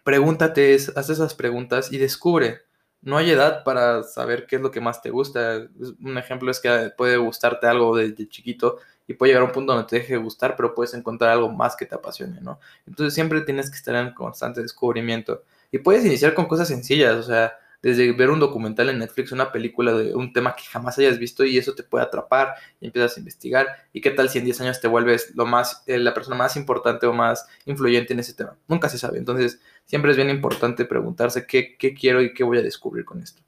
pregúntate, 0.03 0.75
haz 0.75 1.09
esas 1.09 1.35
preguntas 1.35 1.93
y 1.93 1.99
descubre. 1.99 2.63
No 3.01 3.15
hay 3.15 3.31
edad 3.31 3.63
para 3.63 4.03
saber 4.03 4.45
qué 4.45 4.57
es 4.57 4.61
lo 4.61 4.71
que 4.71 4.81
más 4.81 5.01
te 5.01 5.09
gusta. 5.09 5.69
Un 6.01 6.17
ejemplo 6.17 6.51
es 6.51 6.59
que 6.59 6.91
puede 6.97 7.15
gustarte 7.15 7.65
algo 7.65 7.95
desde 7.95 8.27
chiquito 8.27 8.79
y 9.07 9.13
puede 9.13 9.29
llegar 9.29 9.43
a 9.43 9.45
un 9.45 9.53
punto 9.53 9.71
donde 9.71 9.87
te 9.87 9.99
deje 9.99 10.15
de 10.15 10.19
gustar, 10.19 10.57
pero 10.57 10.75
puedes 10.75 10.93
encontrar 10.93 11.31
algo 11.31 11.47
más 11.47 11.77
que 11.77 11.85
te 11.85 11.95
apasione, 11.95 12.41
¿no? 12.41 12.59
Entonces 12.85 13.13
siempre 13.13 13.39
tienes 13.43 13.69
que 13.71 13.77
estar 13.77 13.95
en 13.95 14.13
constante 14.13 14.61
descubrimiento. 14.61 15.43
Y 15.71 15.77
puedes 15.77 16.03
iniciar 16.03 16.33
con 16.33 16.45
cosas 16.47 16.67
sencillas, 16.67 17.15
o 17.15 17.23
sea, 17.23 17.53
desde 17.81 18.11
ver 18.11 18.29
un 18.29 18.39
documental 18.39 18.89
en 18.89 18.99
Netflix, 18.99 19.31
una 19.31 19.51
película 19.51 19.93
de 19.93 20.13
un 20.13 20.33
tema 20.33 20.55
que 20.55 20.63
jamás 20.63 20.97
hayas 20.97 21.17
visto 21.17 21.45
y 21.45 21.57
eso 21.57 21.75
te 21.75 21.83
puede 21.83 22.03
atrapar 22.03 22.55
y 22.79 22.87
empiezas 22.87 23.15
a 23.15 23.19
investigar. 23.19 23.67
¿Y 23.93 24.01
qué 24.01 24.11
tal 24.11 24.29
si 24.29 24.39
en 24.39 24.45
10 24.45 24.61
años 24.61 24.81
te 24.81 24.87
vuelves 24.87 25.33
lo 25.35 25.45
más, 25.45 25.83
eh, 25.87 25.97
la 25.97 26.13
persona 26.13 26.35
más 26.35 26.57
importante 26.57 27.05
o 27.05 27.13
más 27.13 27.47
influyente 27.65 28.13
en 28.13 28.19
ese 28.19 28.33
tema? 28.33 28.57
Nunca 28.67 28.89
se 28.89 28.97
sabe. 28.97 29.17
Entonces, 29.17 29.61
siempre 29.85 30.11
es 30.11 30.17
bien 30.17 30.29
importante 30.29 30.85
preguntarse 30.85 31.47
qué, 31.47 31.77
quiero 31.77 32.21
y 32.21 32.33
qué 32.33 32.43
voy 32.43 32.57
a 32.57 32.61
descubrir 32.61 33.05
con 33.05 33.21
esto. 33.21 33.41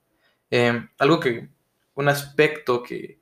Em, 0.50 0.90
algo 0.98 1.20
que, 1.20 1.50
un 1.96 2.08
aspecto 2.10 2.84
que, 2.84 3.20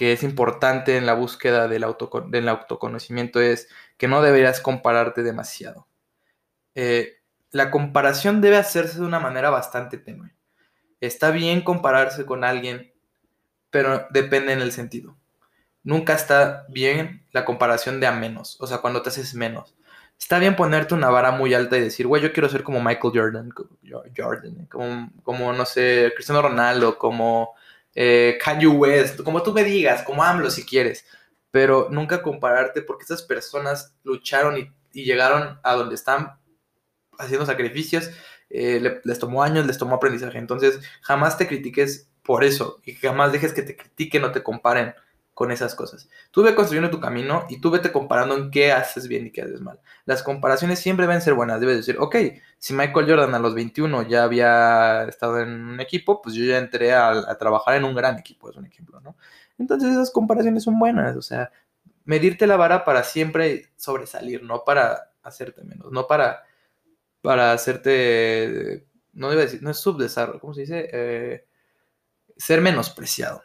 es 0.00 0.22
importante 0.22 0.96
en 0.96 1.06
la 1.06 1.14
búsqueda 1.14 1.66
del, 1.66 1.84
del 2.28 2.48
autoconocimiento 2.48 3.40
es 3.40 3.68
que 3.96 4.06
no 4.06 4.22
deberías 4.22 4.60
compararte 4.60 5.24
demasiado. 5.24 5.88
Eh, 6.76 7.18
la 7.50 7.70
comparación 7.72 8.40
debe 8.40 8.58
hacerse 8.58 9.00
de 9.00 9.06
una 9.06 9.18
manera 9.18 9.50
bastante 9.50 9.98
tenue. 9.98 10.37
Está 11.00 11.30
bien 11.30 11.62
compararse 11.62 12.26
con 12.26 12.44
alguien, 12.44 12.92
pero 13.70 14.06
depende 14.10 14.52
en 14.52 14.60
el 14.60 14.72
sentido. 14.72 15.16
Nunca 15.82 16.14
está 16.14 16.66
bien 16.68 17.26
la 17.32 17.44
comparación 17.44 18.00
de 18.00 18.06
a 18.06 18.12
menos, 18.12 18.56
o 18.60 18.66
sea, 18.66 18.78
cuando 18.78 19.02
te 19.02 19.10
haces 19.10 19.34
menos. 19.34 19.74
Está 20.18 20.38
bien 20.40 20.56
ponerte 20.56 20.94
una 20.94 21.10
vara 21.10 21.30
muy 21.30 21.54
alta 21.54 21.76
y 21.76 21.80
decir, 21.80 22.06
güey, 22.06 22.20
yo 22.20 22.32
quiero 22.32 22.48
ser 22.48 22.64
como 22.64 22.82
Michael 22.82 23.12
Jordan, 23.14 23.50
Jordan 24.16 24.66
como, 24.66 25.10
como 25.22 25.52
no 25.52 25.64
sé, 25.64 26.12
Cristiano 26.14 26.42
Ronaldo, 26.42 26.98
como 26.98 27.54
eh, 27.94 28.36
Kanye 28.42 28.66
West, 28.66 29.22
como 29.22 29.42
tú 29.42 29.52
me 29.52 29.62
digas, 29.62 30.02
como 30.02 30.24
AMLO 30.24 30.50
si 30.50 30.64
quieres. 30.66 31.06
Pero 31.52 31.88
nunca 31.90 32.20
compararte 32.22 32.82
porque 32.82 33.04
esas 33.04 33.22
personas 33.22 33.94
lucharon 34.02 34.58
y 34.92 35.04
llegaron 35.04 35.60
a 35.62 35.74
donde 35.74 35.94
están 35.94 36.38
haciendo 37.18 37.46
sacrificios, 37.46 38.10
eh, 38.50 39.00
les 39.04 39.18
tomó 39.18 39.42
años, 39.42 39.66
les 39.66 39.78
tomó 39.78 39.96
aprendizaje. 39.96 40.38
Entonces, 40.38 40.80
jamás 41.02 41.36
te 41.38 41.46
critiques 41.46 42.08
por 42.22 42.44
eso 42.44 42.80
y 42.84 42.94
jamás 42.94 43.32
dejes 43.32 43.52
que 43.52 43.62
te 43.62 43.76
critiquen 43.76 44.24
o 44.24 44.32
te 44.32 44.42
comparen 44.42 44.94
con 45.38 45.52
esas 45.52 45.76
cosas. 45.76 46.08
Tú 46.32 46.42
ve 46.42 46.56
construyendo 46.56 46.90
tu 46.90 47.00
camino 47.00 47.44
y 47.48 47.60
tú 47.60 47.70
vete 47.70 47.92
comparando 47.92 48.36
en 48.36 48.50
qué 48.50 48.72
haces 48.72 49.06
bien 49.06 49.28
y 49.28 49.30
qué 49.30 49.42
haces 49.42 49.60
mal. 49.60 49.78
Las 50.04 50.24
comparaciones 50.24 50.80
siempre 50.80 51.06
deben 51.06 51.22
ser 51.22 51.34
buenas. 51.34 51.60
Debes 51.60 51.76
decir, 51.76 51.96
ok, 52.00 52.16
si 52.58 52.74
Michael 52.74 53.08
Jordan 53.08 53.34
a 53.36 53.38
los 53.38 53.54
21 53.54 54.02
ya 54.08 54.24
había 54.24 55.04
estado 55.04 55.38
en 55.40 55.50
un 55.50 55.80
equipo, 55.80 56.20
pues 56.20 56.34
yo 56.34 56.44
ya 56.44 56.58
entré 56.58 56.92
a, 56.92 57.10
a 57.10 57.38
trabajar 57.38 57.76
en 57.76 57.84
un 57.84 57.94
gran 57.94 58.18
equipo, 58.18 58.50
es 58.50 58.56
un 58.56 58.66
ejemplo, 58.66 59.00
¿no? 59.00 59.16
Entonces 59.58 59.92
esas 59.92 60.10
comparaciones 60.10 60.64
son 60.64 60.78
buenas, 60.78 61.16
o 61.16 61.22
sea, 61.22 61.52
medirte 62.04 62.46
la 62.48 62.56
vara 62.56 62.84
para 62.84 63.04
siempre 63.04 63.70
sobresalir, 63.76 64.42
no 64.42 64.64
para 64.64 65.12
hacerte 65.22 65.62
menos, 65.62 65.92
no 65.92 66.08
para 66.08 66.42
para 67.22 67.52
hacerte, 67.52 68.86
no 69.12 69.32
iba 69.32 69.42
a 69.42 69.44
decir, 69.44 69.62
no 69.62 69.70
es 69.70 69.78
subdesarrollo, 69.78 70.40
¿cómo 70.40 70.54
se 70.54 70.62
dice? 70.62 70.88
Eh, 70.92 71.44
ser 72.36 72.60
menospreciado. 72.60 73.42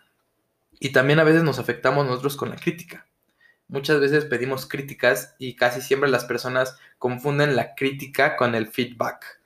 Y 0.80 0.92
también 0.92 1.20
a 1.20 1.24
veces 1.24 1.44
nos 1.44 1.60
afectamos 1.60 2.06
nosotros 2.06 2.36
con 2.36 2.50
la 2.50 2.56
crítica. 2.56 3.08
Muchas 3.68 4.00
veces 4.00 4.26
pedimos 4.26 4.68
críticas 4.68 5.36
y 5.40 5.56
casi 5.56 5.82
siempre 5.82 6.10
las 6.10 6.26
personas 6.26 6.78
confunden 7.00 7.56
la 7.56 7.74
crítica 7.76 8.36
con 8.36 8.54
el 8.56 8.68
feedback. 8.68 9.42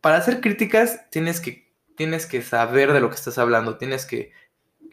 Para 0.00 0.18
hacer 0.18 0.40
críticas 0.40 1.10
tienes 1.10 1.40
que, 1.40 1.72
tienes 1.96 2.26
que 2.26 2.42
saber 2.42 2.92
de 2.92 3.00
lo 3.00 3.08
que 3.08 3.16
estás 3.16 3.38
hablando, 3.38 3.78
tienes 3.78 4.06
que, 4.06 4.32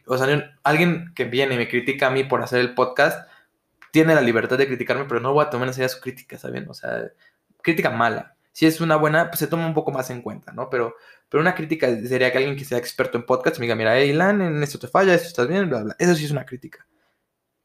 o 0.06 0.18
sea, 0.18 0.58
alguien 0.64 1.14
que 1.16 1.26
viene 1.26 1.56
y 1.56 1.58
me 1.58 1.68
critica 1.68 2.08
a 2.08 2.12
mí 2.12 2.24
por 2.24 2.42
hacer 2.42 2.62
el 2.62 2.74
podcast, 2.74 3.30
tiene 3.92 4.16
la 4.16 4.22
libertad 4.22 4.58
de 4.58 4.68
criticarme, 4.68 5.06
pero 5.06 5.20
no 5.20 5.34
voy 5.34 5.46
a 5.46 5.50
tomar 5.50 5.68
en 5.68 5.74
serio 5.74 5.90
su 5.90 6.00
crítica, 6.00 6.38
¿saben? 6.38 6.70
O 6.70 6.74
sea, 6.74 7.12
crítica 7.62 7.90
mala. 7.90 8.36
Si 8.52 8.66
es 8.66 8.82
una 8.82 8.96
buena, 8.96 9.30
pues 9.30 9.40
se 9.40 9.48
toma 9.48 9.66
un 9.68 9.74
poco 9.74 9.92
más 9.92 10.10
en 10.10 10.22
cuenta, 10.22 10.52
¿no? 10.52 10.70
Pero, 10.70 10.96
pero 11.30 11.42
una 11.42 11.56
crítica 11.56 11.88
sería 12.06 12.32
que 12.32 12.40
alguien 12.40 12.58
que 12.58 12.66
sea 12.66 12.78
experto 12.78 13.18
en 13.18 13.26
podcast 13.26 13.58
me 13.60 13.66
diga, 13.66 13.76
mira, 13.76 13.98
hey, 13.98 14.12
Lan, 14.14 14.42
en 14.42 14.64
esto 14.64 14.80
te 14.80 14.88
falla, 14.88 15.14
esto 15.14 15.28
estás 15.28 15.48
bien, 15.48 15.70
bla, 15.70 15.84
bla. 15.84 15.96
Eso 16.00 16.16
sí 16.16 16.26
es 16.26 16.32
una 16.32 16.46
crítica. 16.46 16.86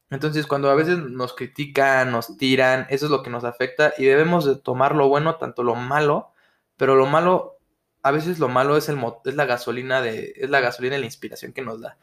Entonces, 0.09 0.45
cuando 0.45 0.69
a 0.69 0.75
veces 0.75 0.99
nos 0.99 1.33
critican, 1.33 2.11
nos 2.11 2.37
tiran, 2.37 2.85
eso 2.89 3.05
es 3.05 3.11
lo 3.11 3.23
que 3.23 3.29
nos 3.29 3.43
afecta 3.43 3.93
y 3.97 4.05
debemos 4.05 4.45
de 4.45 4.55
tomar 4.55 4.95
lo 4.95 5.09
bueno, 5.09 5.35
tanto 5.35 5.63
lo 5.63 5.75
malo, 5.75 6.31
pero 6.77 6.95
lo 6.95 7.07
malo, 7.07 7.57
a 8.03 8.11
veces 8.11 8.39
lo 8.39 8.47
malo 8.47 8.77
es, 8.77 8.87
el, 8.87 8.99
es 9.25 9.35
la 9.35 9.45
gasolina 9.45 10.01
de, 10.01 10.33
es 10.37 10.49
la 10.49 10.61
gasolina 10.61 10.97
y 10.97 10.99
la 10.99 11.05
inspiración 11.05 11.53
que 11.53 11.63
nos 11.63 11.81
da. 11.81 11.97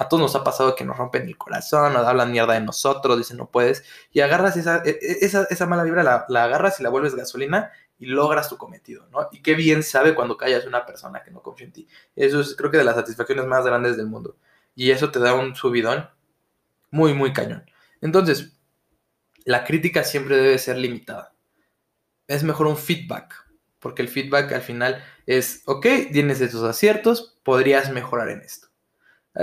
A 0.00 0.08
todos 0.08 0.20
nos 0.20 0.36
ha 0.36 0.44
pasado 0.44 0.76
que 0.76 0.84
nos 0.84 0.96
rompen 0.96 1.26
el 1.26 1.36
corazón, 1.36 1.92
nos 1.92 2.06
hablan 2.06 2.30
mierda 2.30 2.54
de 2.54 2.60
nosotros, 2.60 3.18
dicen 3.18 3.36
no 3.36 3.50
puedes, 3.50 3.82
y 4.12 4.20
agarras 4.20 4.56
esa, 4.56 4.76
e, 4.84 4.90
e, 4.90 5.18
esa, 5.22 5.42
esa 5.50 5.66
mala 5.66 5.82
vibra, 5.82 6.04
la, 6.04 6.24
la, 6.28 6.44
agarras 6.44 6.78
y 6.78 6.84
la 6.84 6.88
vuelves 6.88 7.16
gasolina 7.16 7.72
y 7.98 8.06
logras 8.06 8.48
tu 8.48 8.56
cometido, 8.56 9.08
¿no? 9.10 9.28
Y 9.32 9.42
qué 9.42 9.54
bien 9.54 9.82
sabe 9.82 10.14
cuando 10.14 10.36
callas 10.36 10.66
una 10.66 10.86
persona 10.86 11.24
que 11.24 11.32
no 11.32 11.42
confía 11.42 11.66
en 11.66 11.72
ti. 11.72 11.88
Eso 12.14 12.38
es 12.40 12.54
creo 12.54 12.70
que 12.70 12.78
de 12.78 12.84
las 12.84 12.94
satisfacciones 12.94 13.44
más 13.46 13.66
grandes 13.66 13.96
del 13.96 14.06
mundo. 14.06 14.36
Y 14.76 14.92
eso 14.92 15.10
te 15.10 15.18
da 15.18 15.34
un 15.34 15.56
subidón 15.56 16.08
muy, 16.92 17.12
muy 17.12 17.32
cañón. 17.32 17.68
Entonces, 18.00 18.56
la 19.44 19.64
crítica 19.64 20.04
siempre 20.04 20.36
debe 20.36 20.58
ser 20.58 20.76
limitada. 20.78 21.34
Es 22.28 22.44
mejor 22.44 22.68
un 22.68 22.76
feedback, 22.76 23.34
porque 23.80 24.02
el 24.02 24.08
feedback 24.08 24.52
al 24.52 24.62
final 24.62 25.02
es, 25.26 25.62
ok, 25.66 25.86
tienes 26.12 26.40
esos 26.40 26.62
aciertos, 26.62 27.40
podrías 27.42 27.90
mejorar 27.90 28.28
en 28.28 28.42
esto. 28.42 28.67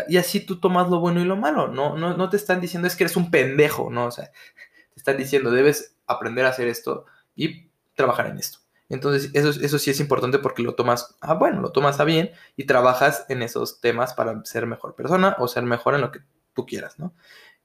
Y 0.07 0.17
así 0.17 0.45
tú 0.45 0.59
tomas 0.59 0.89
lo 0.89 0.99
bueno 0.99 1.21
y 1.21 1.25
lo 1.25 1.35
malo. 1.35 1.67
No, 1.67 1.97
no, 1.97 2.15
no 2.15 2.29
te 2.29 2.37
están 2.37 2.61
diciendo 2.61 2.87
es 2.87 2.95
que 2.95 3.05
eres 3.05 3.15
un 3.15 3.31
pendejo, 3.31 3.89
¿no? 3.89 4.05
O 4.07 4.11
sea, 4.11 4.25
te 4.25 4.97
están 4.97 5.17
diciendo 5.17 5.51
debes 5.51 5.97
aprender 6.07 6.45
a 6.45 6.49
hacer 6.49 6.67
esto 6.67 7.05
y 7.35 7.69
trabajar 7.93 8.27
en 8.27 8.37
esto. 8.37 8.59
Entonces, 8.89 9.31
eso, 9.33 9.49
eso 9.49 9.79
sí 9.79 9.89
es 9.89 9.99
importante 9.99 10.37
porque 10.39 10.61
lo 10.61 10.75
tomas, 10.75 11.15
ah, 11.21 11.33
bueno, 11.33 11.61
lo 11.61 11.71
tomas 11.71 11.99
a 11.99 12.03
bien 12.03 12.31
y 12.55 12.65
trabajas 12.65 13.25
en 13.29 13.41
esos 13.41 13.81
temas 13.81 14.13
para 14.13 14.43
ser 14.45 14.67
mejor 14.67 14.95
persona 14.95 15.35
o 15.39 15.47
ser 15.47 15.63
mejor 15.63 15.95
en 15.95 16.01
lo 16.01 16.11
que 16.11 16.19
tú 16.53 16.65
quieras, 16.65 16.99
¿no? 16.99 17.13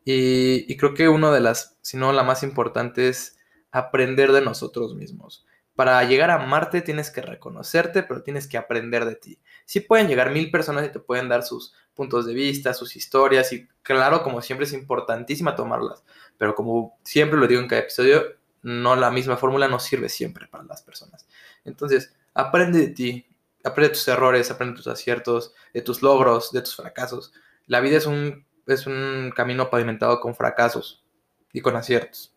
Y, 0.05 0.73
y 0.73 0.77
creo 0.79 0.95
que 0.95 1.09
una 1.09 1.31
de 1.31 1.41
las, 1.41 1.79
si 1.83 1.99
no 1.99 2.13
la 2.13 2.23
más 2.23 2.43
importante 2.43 3.09
es 3.09 3.37
aprender 3.71 4.33
de 4.33 4.41
nosotros 4.41 4.95
mismos. 4.95 5.47
Para 5.75 6.03
llegar 6.05 6.31
a 6.31 6.39
Marte 6.39 6.83
tienes 6.83 7.11
que 7.11 7.23
reconocerte, 7.23 8.03
pero 8.03 8.23
tienes 8.23 8.47
que 8.49 8.59
aprender 8.59 9.05
de 9.05 9.17
ti. 9.17 9.41
Sí 9.65 9.81
pueden 9.81 10.09
llegar 10.09 10.31
mil 10.31 10.51
personas 10.51 10.87
y 10.87 10.93
te 10.93 11.01
pueden 11.01 11.29
dar 11.29 11.43
sus 11.43 11.75
puntos 12.01 12.25
de 12.25 12.33
vista, 12.33 12.73
sus 12.73 12.97
historias, 12.97 13.53
y 13.53 13.69
claro, 13.83 14.23
como 14.23 14.41
siempre 14.41 14.65
es 14.65 14.73
importantísima 14.73 15.55
tomarlas, 15.55 16.03
pero 16.39 16.55
como 16.55 16.99
siempre 17.05 17.39
lo 17.39 17.47
digo 17.47 17.61
en 17.61 17.69
cada 17.69 17.83
episodio, 17.83 18.25
no 18.63 18.97
la 18.97 19.11
misma 19.11 19.37
fórmula 19.37 19.69
no 19.69 19.79
sirve 19.79 20.09
siempre 20.09 20.47
para 20.47 20.65
las 20.65 20.81
personas. 20.81 21.29
Entonces, 21.63 22.17
aprende 22.33 22.79
de 22.79 22.89
ti, 22.89 23.27
aprende 23.63 23.91
de 23.91 23.95
tus 23.97 24.09
errores, 24.09 24.51
aprende 24.51 24.73
de 24.73 24.77
tus 24.79 24.87
aciertos, 24.87 25.53
de 25.75 25.83
tus 25.83 26.01
logros, 26.01 26.53
de 26.53 26.63
tus 26.63 26.75
fracasos. 26.75 27.35
La 27.67 27.81
vida 27.81 27.99
es 27.99 28.07
un, 28.07 28.47
es 28.67 28.87
un 28.87 29.31
camino 29.37 29.69
pavimentado 29.69 30.21
con 30.21 30.35
fracasos 30.35 31.05
y 31.53 31.61
con 31.61 31.77
aciertos. 31.77 32.35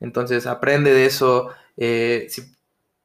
Entonces, 0.00 0.44
aprende 0.48 0.92
de 0.92 1.06
eso. 1.06 1.50
Eh, 1.76 2.26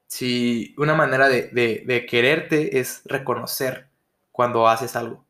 si, 0.08 0.74
una 0.76 0.96
manera 0.96 1.28
de, 1.28 1.50
de 1.52 2.06
quererte 2.06 2.80
es 2.80 3.02
reconocer 3.04 3.86
cuando 4.32 4.66
haces 4.66 4.96
algo 4.96 5.23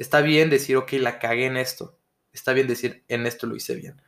Está 0.00 0.22
bien 0.22 0.48
decir, 0.48 0.78
ok, 0.78 0.92
la 0.94 1.18
cagué 1.18 1.44
en 1.44 1.58
esto. 1.58 1.98
Está 2.32 2.54
bien 2.54 2.66
decir, 2.66 3.04
en 3.08 3.26
esto 3.26 3.46
lo 3.46 3.54
hice 3.54 3.74
bien. 3.74 4.00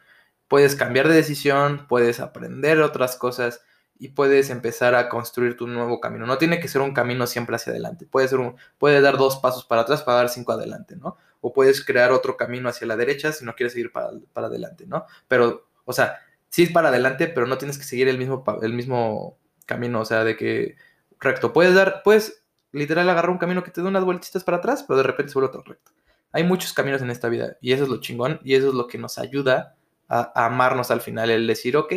Puedes 0.48 0.74
cambiar 0.74 1.06
de 1.06 1.14
decisión, 1.14 1.86
puedes 1.86 2.18
aprender 2.18 2.80
otras 2.80 3.16
cosas 3.16 3.60
y 3.98 4.08
puedes 4.08 4.48
empezar 4.48 4.94
a 4.94 5.10
construir 5.10 5.54
tu 5.54 5.66
nuevo 5.66 6.00
camino. 6.00 6.24
No 6.24 6.38
tiene 6.38 6.60
que 6.60 6.68
ser 6.68 6.80
un 6.80 6.94
camino 6.94 7.26
siempre 7.26 7.56
hacia 7.56 7.72
adelante. 7.72 8.06
Puede 8.06 8.26
ser 8.26 8.38
un, 8.38 8.56
puedes 8.78 9.02
dar 9.02 9.18
dos 9.18 9.36
pasos 9.36 9.66
para 9.66 9.82
atrás 9.82 10.02
para 10.02 10.16
dar 10.16 10.28
cinco 10.30 10.52
adelante, 10.52 10.96
¿no? 10.96 11.18
O 11.42 11.52
puedes 11.52 11.84
crear 11.84 12.10
otro 12.10 12.38
camino 12.38 12.70
hacia 12.70 12.86
la 12.86 12.96
derecha 12.96 13.30
si 13.30 13.44
no 13.44 13.54
quieres 13.54 13.74
seguir 13.74 13.92
para, 13.92 14.12
para 14.32 14.46
adelante, 14.46 14.86
¿no? 14.86 15.04
Pero, 15.28 15.68
o 15.84 15.92
sea, 15.92 16.20
sí 16.48 16.68
para 16.68 16.88
adelante, 16.88 17.28
pero 17.28 17.46
no 17.46 17.58
tienes 17.58 17.76
que 17.76 17.84
seguir 17.84 18.08
el 18.08 18.16
mismo, 18.16 18.42
el 18.62 18.72
mismo 18.72 19.38
camino, 19.66 20.00
o 20.00 20.04
sea, 20.06 20.24
de 20.24 20.36
que 20.38 20.76
recto. 21.20 21.52
Puedes 21.52 21.74
dar, 21.74 22.00
puedes 22.02 22.41
literal 22.72 23.08
agarrar 23.08 23.30
un 23.30 23.38
camino 23.38 23.62
que 23.62 23.70
te 23.70 23.82
da 23.82 23.88
unas 23.88 24.04
vueltitas 24.04 24.42
para 24.44 24.58
atrás, 24.58 24.84
pero 24.86 24.96
de 24.96 25.02
repente 25.04 25.32
se 25.32 25.34
vuelve 25.34 25.48
otro 25.48 25.62
recto. 25.62 25.92
Hay 26.32 26.44
muchos 26.44 26.72
caminos 26.72 27.02
en 27.02 27.10
esta 27.10 27.28
vida 27.28 27.56
y 27.60 27.72
eso 27.72 27.84
es 27.84 27.90
lo 27.90 28.00
chingón 28.00 28.40
y 28.42 28.54
eso 28.54 28.68
es 28.68 28.74
lo 28.74 28.86
que 28.86 28.98
nos 28.98 29.18
ayuda 29.18 29.76
a, 30.08 30.46
amarnos 30.46 30.90
al 30.90 31.00
final, 31.00 31.30
el 31.30 31.46
decir, 31.46 31.76
ok, 31.76 31.92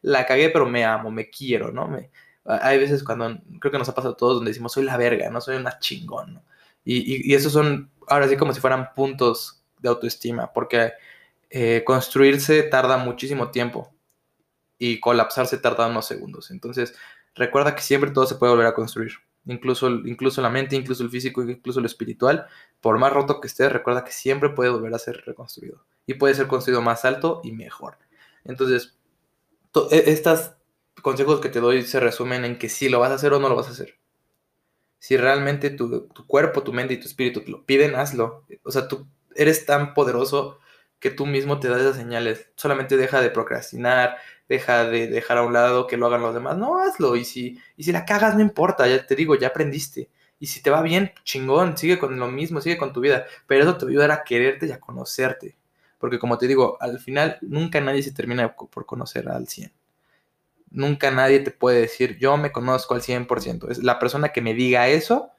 la 0.00 0.26
cagué, 0.26 0.48
pero 0.50 0.66
me 0.66 0.84
amo, 0.84 1.10
me 1.10 1.30
quiero, 1.30 1.70
¿no? 1.70 1.86
Me, 1.86 2.10
hay 2.44 2.78
veces 2.78 3.04
cuando 3.04 3.38
creo 3.60 3.70
que 3.70 3.78
nos 3.78 3.88
ha 3.88 3.94
pasado 3.94 4.14
a 4.14 4.16
todos 4.16 4.36
donde 4.36 4.50
decimos, 4.50 4.72
soy 4.72 4.84
la 4.84 4.96
verga, 4.96 5.30
no 5.30 5.40
soy 5.40 5.56
una 5.56 5.78
chingón. 5.78 6.42
Y, 6.84 7.30
y, 7.30 7.34
esos 7.34 7.52
son 7.52 7.90
ahora 8.08 8.26
sí 8.28 8.36
como 8.36 8.52
si 8.52 8.60
fueran 8.60 8.92
puntos 8.94 9.62
de 9.78 9.88
autoestima, 9.88 10.52
porque 10.52 10.92
eh, 11.50 11.82
construirse 11.84 12.62
tarda 12.64 12.96
muchísimo 12.96 13.50
tiempo 13.50 13.94
y 14.78 14.98
colapsarse 14.98 15.58
tarda 15.58 15.86
unos 15.86 16.06
segundos. 16.06 16.50
Entonces, 16.50 16.94
recuerda 17.34 17.74
que 17.74 17.82
siempre 17.82 18.10
todo 18.10 18.26
se 18.26 18.34
puede 18.34 18.52
volver 18.52 18.66
a 18.66 18.74
construir 18.74 19.12
incluso, 19.46 19.88
incluso 19.90 20.42
la 20.42 20.50
mente, 20.50 20.76
incluso 20.76 21.02
el 21.02 21.10
físico, 21.10 21.42
incluso 21.42 21.80
lo 21.80 21.86
espiritual, 21.86 22.46
por 22.80 22.98
más 22.98 23.12
roto 23.12 23.40
que 23.40 23.48
esté, 23.48 23.68
recuerda 23.68 24.04
que 24.04 24.12
siempre 24.12 24.50
puede 24.50 24.70
volver 24.70 24.94
a 24.94 24.98
ser 24.98 25.22
reconstruido 25.26 25.84
y 26.06 26.14
puede 26.14 26.34
ser 26.34 26.46
construido 26.46 26.82
más 26.82 27.04
alto 27.04 27.40
y 27.44 27.52
mejor. 27.52 27.98
Entonces, 28.44 28.96
e, 29.90 30.04
estos 30.06 30.52
consejos 31.02 31.40
que 31.40 31.48
te 31.48 31.60
doy 31.60 31.82
se 31.82 32.00
resumen 32.00 32.44
en 32.44 32.58
que 32.58 32.68
si 32.68 32.88
lo 32.88 33.00
vas 33.00 33.10
a 33.10 33.14
hacer 33.14 33.32
o 33.32 33.40
no 33.40 33.48
lo 33.48 33.56
vas 33.56 33.68
a 33.68 33.72
hacer. 33.72 33.98
Si 34.98 35.16
realmente 35.16 35.70
tu, 35.70 36.08
tu 36.08 36.26
cuerpo, 36.26 36.62
tu 36.62 36.72
mente 36.72 36.94
y 36.94 37.00
tu 37.00 37.08
espíritu 37.08 37.40
te 37.42 37.50
lo 37.50 37.64
piden, 37.66 37.96
hazlo. 37.96 38.46
O 38.62 38.70
sea, 38.70 38.86
tú 38.88 39.06
eres 39.34 39.66
tan 39.66 39.94
poderoso 39.94 40.58
que 41.00 41.10
tú 41.10 41.26
mismo 41.26 41.58
te 41.58 41.68
das 41.68 41.80
esas 41.80 41.96
señales. 41.96 42.50
Solamente 42.54 42.96
deja 42.96 43.20
de 43.20 43.30
procrastinar, 43.30 44.16
deja 44.52 44.84
de 44.84 45.08
dejar 45.08 45.38
a 45.38 45.42
un 45.42 45.52
lado 45.54 45.86
que 45.86 45.96
lo 45.96 46.06
hagan 46.06 46.22
los 46.22 46.34
demás. 46.34 46.58
No, 46.58 46.78
hazlo. 46.78 47.16
Y 47.16 47.24
si, 47.24 47.58
y 47.76 47.84
si 47.84 47.92
la 47.92 48.04
cagas, 48.04 48.34
no 48.34 48.42
importa, 48.42 48.86
ya 48.86 49.06
te 49.06 49.16
digo, 49.16 49.34
ya 49.34 49.48
aprendiste. 49.48 50.10
Y 50.38 50.46
si 50.46 50.62
te 50.62 50.70
va 50.70 50.82
bien, 50.82 51.12
chingón, 51.24 51.78
sigue 51.78 51.98
con 51.98 52.18
lo 52.18 52.28
mismo, 52.28 52.60
sigue 52.60 52.76
con 52.76 52.92
tu 52.92 53.00
vida. 53.00 53.24
Pero 53.46 53.62
eso 53.62 53.76
te 53.78 53.86
va 53.86 54.14
a 54.14 54.24
quererte 54.24 54.66
y 54.66 54.72
a 54.72 54.80
conocerte. 54.80 55.56
Porque 55.98 56.18
como 56.18 56.36
te 56.36 56.46
digo, 56.46 56.76
al 56.80 56.98
final 56.98 57.38
nunca 57.40 57.80
nadie 57.80 58.02
se 58.02 58.12
termina 58.12 58.54
por 58.54 58.84
conocer 58.84 59.28
al 59.28 59.48
100. 59.48 59.72
Nunca 60.70 61.10
nadie 61.10 61.40
te 61.40 61.50
puede 61.50 61.80
decir, 61.82 62.18
yo 62.18 62.36
me 62.36 62.52
conozco 62.52 62.94
al 62.94 63.02
100%. 63.02 63.70
Es 63.70 63.78
la 63.82 63.98
persona 63.98 64.30
que 64.30 64.42
me 64.42 64.54
diga 64.54 64.88
eso, 64.88 65.30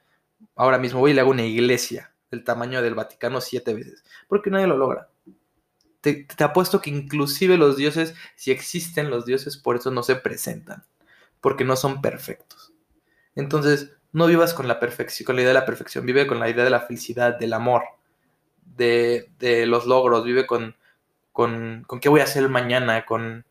ahora 0.56 0.78
mismo 0.78 1.00
voy 1.00 1.12
y 1.12 1.14
le 1.14 1.20
hago 1.20 1.30
una 1.30 1.44
iglesia 1.44 2.12
del 2.30 2.42
tamaño 2.42 2.82
del 2.82 2.94
Vaticano 2.94 3.40
siete 3.40 3.74
veces. 3.74 4.04
Porque 4.28 4.50
nadie 4.50 4.66
lo 4.66 4.76
logra 4.76 5.08
te, 6.04 6.44
apuesto 6.44 6.82
que 6.82 6.90
inclusive 6.90 7.56
los 7.56 7.76
dioses, 7.76 8.14
si 8.36 8.50
existen 8.50 9.08
los 9.08 9.24
dioses, 9.24 9.56
por 9.56 9.76
eso 9.76 9.90
no 9.90 10.02
se 10.02 10.16
presentan, 10.16 10.84
porque 11.40 11.64
no 11.64 11.76
son 11.76 12.02
perfectos. 12.02 12.72
Entonces, 13.34 13.92
no 14.12 14.26
vivas 14.26 14.52
con 14.52 14.68
la 14.68 14.78
perfección, 14.78 15.24
con 15.24 15.36
la 15.36 15.42
idea 15.42 15.54
de 15.54 15.60
la 15.60 15.66
perfección, 15.66 16.04
vive 16.04 16.26
con 16.26 16.38
la 16.38 16.50
idea 16.50 16.62
de 16.62 16.70
la 16.70 16.80
felicidad, 16.80 17.38
del 17.38 17.54
amor, 17.54 17.84
de, 18.76 19.30
los 19.66 19.86
logros, 19.86 20.24
vive 20.24 20.46
con, 20.46 20.76
con, 21.32 21.84
con, 21.86 22.00
qué 22.00 22.10
voy 22.10 22.20
a 22.20 22.24
hacer 22.24 22.48
mañana, 22.50 23.06
con, 23.06 23.46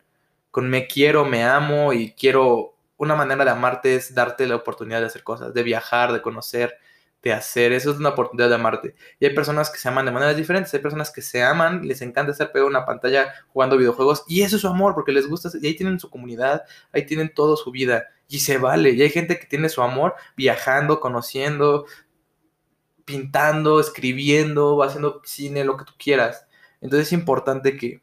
con 0.52 0.70
me 0.70 0.86
quiero, 0.86 1.24
me 1.24 1.42
amo 1.42 1.92
y 1.92 2.12
quiero, 2.12 2.76
una 2.98 3.16
manera 3.16 3.44
de 3.44 3.50
amarte 3.50 3.96
es 3.96 4.14
darte 4.14 4.46
la 4.46 4.56
oportunidad 4.56 5.00
de 5.00 5.06
hacer 5.06 5.24
cosas, 5.24 5.52
de 5.52 5.62
viajar, 5.64 6.12
de 6.12 6.22
conocer, 6.22 6.78
de 7.24 7.32
hacer. 7.32 7.72
Eso 7.72 7.90
es 7.90 7.96
una 7.96 8.10
oportunidad 8.10 8.50
de 8.50 8.54
amarte. 8.54 8.94
Y 9.18 9.24
hay 9.24 9.34
personas 9.34 9.70
que 9.70 9.78
se 9.78 9.88
aman 9.88 10.04
de 10.04 10.12
maneras 10.12 10.36
diferentes. 10.36 10.72
Hay 10.74 10.80
personas 10.80 11.10
que 11.10 11.22
se 11.22 11.42
aman, 11.42 11.86
les 11.88 12.02
encanta 12.02 12.30
estar 12.30 12.52
pegado 12.52 12.66
a 12.66 12.70
una 12.70 12.84
pantalla 12.84 13.32
jugando 13.48 13.78
videojuegos. 13.78 14.24
Y 14.28 14.42
eso 14.42 14.56
es 14.56 14.62
su 14.62 14.68
amor, 14.68 14.94
porque 14.94 15.12
les 15.12 15.26
gusta. 15.26 15.48
Y 15.60 15.66
ahí 15.66 15.74
tienen 15.74 15.98
su 15.98 16.10
comunidad, 16.10 16.62
ahí 16.92 17.06
tienen 17.06 17.32
toda 17.32 17.56
su 17.56 17.70
vida. 17.70 18.04
Y 18.28 18.40
se 18.40 18.58
vale. 18.58 18.90
Y 18.90 19.02
hay 19.02 19.10
gente 19.10 19.38
que 19.38 19.46
tiene 19.46 19.68
su 19.70 19.82
amor 19.82 20.14
viajando, 20.36 21.00
conociendo, 21.00 21.86
pintando, 23.04 23.80
escribiendo, 23.80 24.82
haciendo 24.82 25.22
cine, 25.24 25.64
lo 25.64 25.76
que 25.76 25.84
tú 25.84 25.92
quieras. 25.98 26.46
Entonces 26.80 27.08
es 27.08 27.12
importante 27.14 27.76
que, 27.76 28.02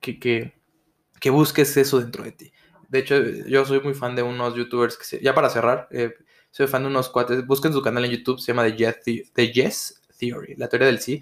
que, 0.00 0.18
que, 0.18 1.30
busques 1.30 1.76
eso 1.76 2.00
dentro 2.00 2.24
de 2.24 2.32
ti. 2.32 2.52
De 2.88 3.00
hecho, 3.00 3.20
yo 3.22 3.64
soy 3.64 3.80
muy 3.80 3.94
fan 3.94 4.14
de 4.14 4.22
unos 4.22 4.54
youtubers 4.54 4.96
que 4.96 5.04
se, 5.04 5.20
ya 5.20 5.34
para 5.34 5.50
cerrar, 5.50 5.88
eh, 5.90 6.14
soy 6.54 6.68
fan 6.68 6.84
de 6.84 6.88
unos 6.88 7.08
cuates. 7.08 7.44
Busquen 7.44 7.72
su 7.72 7.82
canal 7.82 8.04
en 8.04 8.12
YouTube, 8.12 8.38
se 8.38 8.52
llama 8.52 8.64
The 8.64 9.52
Yes, 9.52 10.00
Theory, 10.16 10.54
la 10.54 10.68
teoría 10.68 10.86
del 10.86 11.00
sí. 11.00 11.20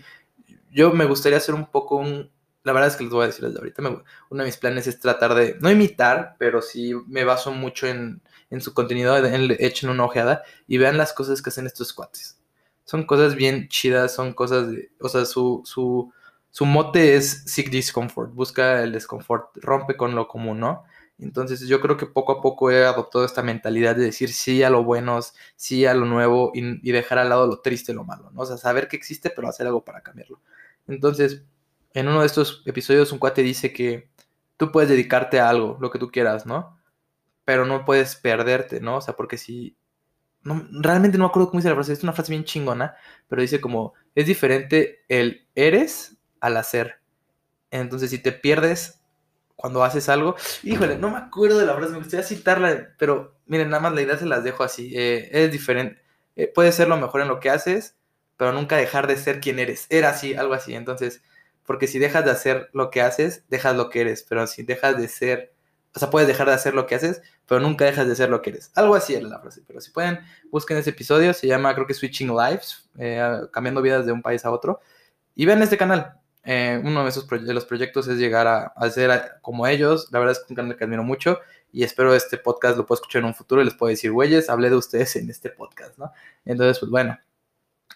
Yo 0.71 0.93
me 0.93 1.07
gustaría 1.07 1.39
hacer 1.39 1.55
un 1.55 1.71
poco 1.71 1.97
un. 1.97 2.31
La 2.65 2.75
verdad 2.75 2.91
es 2.91 2.97
que 2.97 3.05
les 3.05 3.13
voy 3.13 3.25
a 3.25 3.29
decir 3.29 3.47
desde 3.47 3.59
ahorita. 3.59 3.83
uno 3.83 4.05
de 4.43 4.45
mis 4.45 4.59
planes 4.59 4.87
es 4.87 5.01
tratar 5.01 5.35
de. 5.35 5.57
No 5.61 5.71
imitar, 5.71 6.37
pero 6.39 6.61
sí 6.61 6.93
me 7.07 7.25
baso 7.25 7.51
mucho 7.51 7.87
en, 7.87 8.21
en 8.51 8.61
su 8.61 8.75
contenido. 8.75 9.17
En, 9.17 9.57
echen 9.59 9.89
una 9.89 10.05
ojeada 10.05 10.43
y 10.67 10.77
vean 10.77 10.99
las 10.99 11.15
cosas 11.15 11.41
que 11.41 11.49
hacen 11.49 11.65
estos 11.65 11.95
cuates. 11.95 12.39
Son 12.85 13.05
cosas 13.05 13.35
bien 13.35 13.69
chidas, 13.69 14.15
son 14.15 14.35
cosas 14.35 14.71
de. 14.71 14.91
O 15.01 15.09
sea, 15.09 15.25
su, 15.25 15.63
su, 15.65 16.13
su 16.51 16.67
mote 16.67 17.17
es 17.17 17.45
Seek 17.47 17.71
Discomfort. 17.71 18.35
Busca 18.35 18.83
el 18.83 18.93
desconfort, 18.93 19.57
rompe 19.63 19.97
con 19.97 20.15
lo 20.15 20.29
común, 20.29 20.61
¿no? 20.61 20.85
Entonces 21.23 21.61
yo 21.69 21.81
creo 21.81 21.97
que 21.97 22.07
poco 22.07 22.33
a 22.33 22.43
poco 22.43 22.71
he 22.71 22.85
adoptado 22.85 23.25
esta 23.25 23.43
mentalidad 23.43 23.95
de 23.95 24.05
decir 24.05 24.33
sí 24.33 24.63
a 24.63 24.71
lo 24.71 24.83
bueno, 24.83 25.21
sí 25.57 25.87
a 25.87 25.95
lo 25.95 26.05
nuevo 26.05 26.51
y, 26.55 26.91
dejar 26.91 27.19
al 27.19 27.29
lado 27.29 27.47
lo 27.47 27.61
triste, 27.61 27.95
lo 27.95 28.05
malo, 28.05 28.31
¿no? 28.33 28.43
O 28.43 28.47
sea, 28.47 28.57
saber 28.57 28.89
que 28.89 28.97
existe, 28.97 29.31
pero 29.31 29.49
hacer 29.49 29.67
algo 29.67 29.85
para 29.85 30.03
cambiarlo. 30.03 30.41
Entonces, 30.89 31.45
en 31.95 32.09
uno 32.09 32.21
de 32.21 32.27
estos 32.27 32.63
episodios 32.67 33.13
un 33.13 33.19
cuate 33.19 33.43
dice 33.43 33.73
que 33.73 34.09
tú 34.57 34.73
puedes 34.73 34.91
dedicarte 34.91 35.39
a 35.39 35.49
algo, 35.49 35.79
lo 35.81 35.91
que 35.91 35.99
tú 35.99 36.11
quieras, 36.11 36.45
¿no? 36.45 36.79
Pero 37.45 37.67
no 37.67 37.85
puedes 37.85 38.17
perderte, 38.17 38.81
¿no? 38.81 38.97
O 38.97 39.01
sea, 39.01 39.15
porque 39.15 39.39
si... 39.39 39.77
No, 40.43 40.67
realmente 40.73 41.19
no 41.19 41.25
me 41.25 41.29
acuerdo 41.29 41.51
cómo 41.51 41.61
dice 41.61 41.69
la 41.69 41.77
frase, 41.77 41.93
es 41.93 42.03
una 42.03 42.13
frase 42.13 42.33
bien 42.33 42.45
chingona, 42.45 42.97
pero 43.29 43.43
dice 43.43 43.61
como, 43.61 43.95
es 44.17 44.27
diferente 44.27 45.05
el 45.09 45.47
eres 45.55 46.17
al 46.41 46.57
hacer. 46.57 47.01
Entonces, 47.71 48.11
si 48.11 48.19
te 48.19 48.33
pierdes 48.33 49.02
cuando 49.57 49.85
haces 49.85 50.09
algo. 50.09 50.37
Híjole, 50.63 50.99
no 50.99 51.11
me 51.11 51.19
acuerdo 51.19 51.59
de 51.59 51.67
la 51.67 51.75
frase, 51.75 51.93
me 51.93 51.99
gustaría 51.99 52.27
citarla, 52.27 52.89
pero 52.99 53.37
miren, 53.47 53.71
nada 53.71 53.83
más 53.83 53.93
la 53.93 54.03
idea 54.03 54.19
se 54.19 54.27
las 54.27 54.45
dejo 54.45 54.65
así. 54.65 54.93
Eh, 54.97 55.31
es 55.33 55.53
diferente. 55.53 56.03
Eh, 56.37 56.51
puedes 56.53 56.75
ser 56.75 56.89
lo 56.89 56.97
mejor 56.97 57.21
en 57.21 57.29
lo 57.29 57.41
que 57.41 57.51
haces, 57.51 57.97
pero 58.37 58.53
nunca 58.53 58.77
dejar 58.77 59.07
de 59.07 59.17
ser 59.17 59.41
quien 59.41 59.59
eres. 59.59 59.87
Era 59.91 60.11
así, 60.11 60.35
algo 60.35 60.55
así. 60.55 60.75
Entonces, 60.75 61.23
porque 61.65 61.87
si 61.87 61.99
dejas 61.99 62.25
de 62.25 62.31
hacer 62.31 62.71
lo 62.73 62.91
que 62.91 63.03
haces, 63.03 63.45
dejas 63.49 63.77
lo 63.77 63.91
que 63.91 64.01
eres. 64.01 64.25
Pero 64.29 64.47
si 64.47 64.63
dejas 64.63 64.97
de 64.97 65.09
ser, 65.09 65.55
o 65.95 65.99
sea, 65.99 66.11
puedes 66.11 66.27
dejar 66.27 66.49
de 66.49 66.55
hacer 66.55 66.75
lo 66.75 66.87
que 66.87 66.95
haces, 66.95 67.23
pero 67.47 67.61
nunca 67.61 67.85
dejas 67.85 68.09
de 68.09 68.17
ser 68.17 68.31
lo 68.31 68.43
que 68.43 68.51
eres. 68.51 68.73
Algo 68.75 68.95
así 68.95 69.15
era 69.15 69.29
la 69.29 69.39
frase. 69.41 69.63
Pero 69.67 69.81
si 69.81 69.91
pueden, 69.91 70.21
busquen 70.51 70.77
ese 70.79 70.91
episodio. 70.91 71.35
Se 71.35 71.47
llama, 71.47 71.75
creo 71.75 71.87
que 71.87 71.95
Switching 71.95 72.35
Lives, 72.35 72.89
eh, 72.99 73.43
cambiando 73.53 73.83
vidas 73.83 74.07
de 74.07 74.13
un 74.13 74.23
país 74.23 74.45
a 74.45 74.51
otro. 74.51 74.81
Y 75.35 75.47
vean 75.47 75.63
este 75.63 75.77
canal. 75.77 76.22
Eh, 76.45 76.81
uno 76.83 77.05
de, 77.05 77.11
esos 77.11 77.29
de 77.29 77.55
los 77.55 77.65
proyectos 77.65 78.09
es 78.09 78.19
llegar 78.19 78.47
a, 78.47 78.67
a 78.77 78.91
ser 78.91 79.35
como 79.43 79.67
ellos. 79.67 80.09
La 80.11 80.19
verdad 80.19 80.33
es 80.33 80.41
que 80.41 80.53
un 80.53 80.57
canal 80.57 80.77
que 80.77 80.85
admiro 80.85 81.05
mucho 81.05 81.39
y 81.73 81.85
espero 81.85 82.15
este 82.15 82.39
podcast 82.39 82.77
lo 82.77 82.87
pueda 82.87 82.99
escuchar 82.99 83.21
en 83.21 83.27
un 83.27 83.35
futuro 83.35 83.63
y 83.63 83.65
les 83.65 83.75
puedo 83.75 83.91
decir, 83.91 84.13
güeyes, 84.13 84.51
hablé 84.51 84.69
de 84.71 84.77
ustedes 84.77 85.17
en 85.17 85.31
este 85.31 85.51
podcast, 85.51 85.97
¿no? 85.99 86.13
Entonces, 86.45 86.79
pues 86.79 86.91
bueno, 86.91 87.19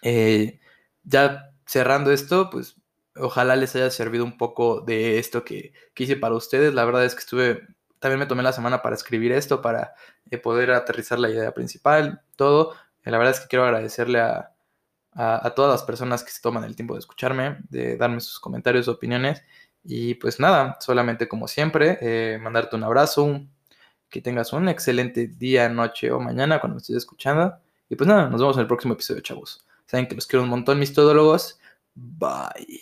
eh, 0.01 0.59
ya 1.03 1.51
cerrando 1.65 2.11
esto, 2.11 2.49
pues 2.49 2.75
ojalá 3.15 3.55
les 3.55 3.75
haya 3.75 3.91
servido 3.91 4.23
un 4.25 4.37
poco 4.37 4.81
de 4.81 5.19
esto 5.19 5.43
que, 5.43 5.73
que, 5.93 6.03
hice 6.03 6.15
para 6.15 6.35
ustedes. 6.35 6.73
La 6.73 6.85
verdad 6.85 7.05
es 7.05 7.13
que 7.13 7.19
estuve, 7.19 7.67
también 7.99 8.19
me 8.19 8.25
tomé 8.25 8.43
la 8.43 8.53
semana 8.53 8.81
para 8.81 8.95
escribir 8.95 9.31
esto, 9.31 9.61
para 9.61 9.93
eh, 10.31 10.37
poder 10.37 10.71
aterrizar 10.71 11.19
la 11.19 11.29
idea 11.29 11.53
principal, 11.53 12.21
todo. 12.35 12.75
la 13.03 13.17
verdad 13.17 13.35
es 13.35 13.41
que 13.41 13.47
quiero 13.47 13.65
agradecerle 13.65 14.19
a, 14.19 14.51
a, 15.17 15.51
todas 15.55 15.71
las 15.71 15.83
personas 15.83 16.23
que 16.23 16.31
se 16.31 16.41
toman 16.41 16.63
el 16.63 16.75
tiempo 16.75 16.93
de 16.93 16.99
escucharme, 16.99 17.57
de 17.69 17.97
darme 17.97 18.19
sus 18.19 18.39
comentarios, 18.39 18.87
opiniones. 18.87 19.43
Y 19.83 20.13
pues 20.15 20.39
nada, 20.39 20.77
solamente 20.79 21.27
como 21.27 21.47
siempre, 21.47 21.97
eh, 22.01 22.37
mandarte 22.37 22.75
un 22.75 22.83
abrazo, 22.83 23.41
que 24.09 24.21
tengas 24.21 24.53
un 24.53 24.69
excelente 24.69 25.27
día, 25.27 25.69
noche 25.69 26.11
o 26.11 26.19
mañana 26.19 26.59
cuando 26.59 26.75
me 26.75 26.81
estés 26.81 26.97
escuchando. 26.97 27.57
Y 27.89 27.95
pues 27.95 28.07
nada, 28.07 28.29
nos 28.29 28.41
vemos 28.41 28.57
en 28.57 28.61
el 28.61 28.67
próximo 28.67 28.93
episodio, 28.93 29.21
chavos. 29.21 29.65
Saben 29.87 30.07
que 30.07 30.15
los 30.15 30.27
quiero 30.27 30.43
un 30.43 30.49
montón, 30.49 30.77
mis 30.77 30.93
todólogos. 30.93 31.59
Bye. 31.95 32.81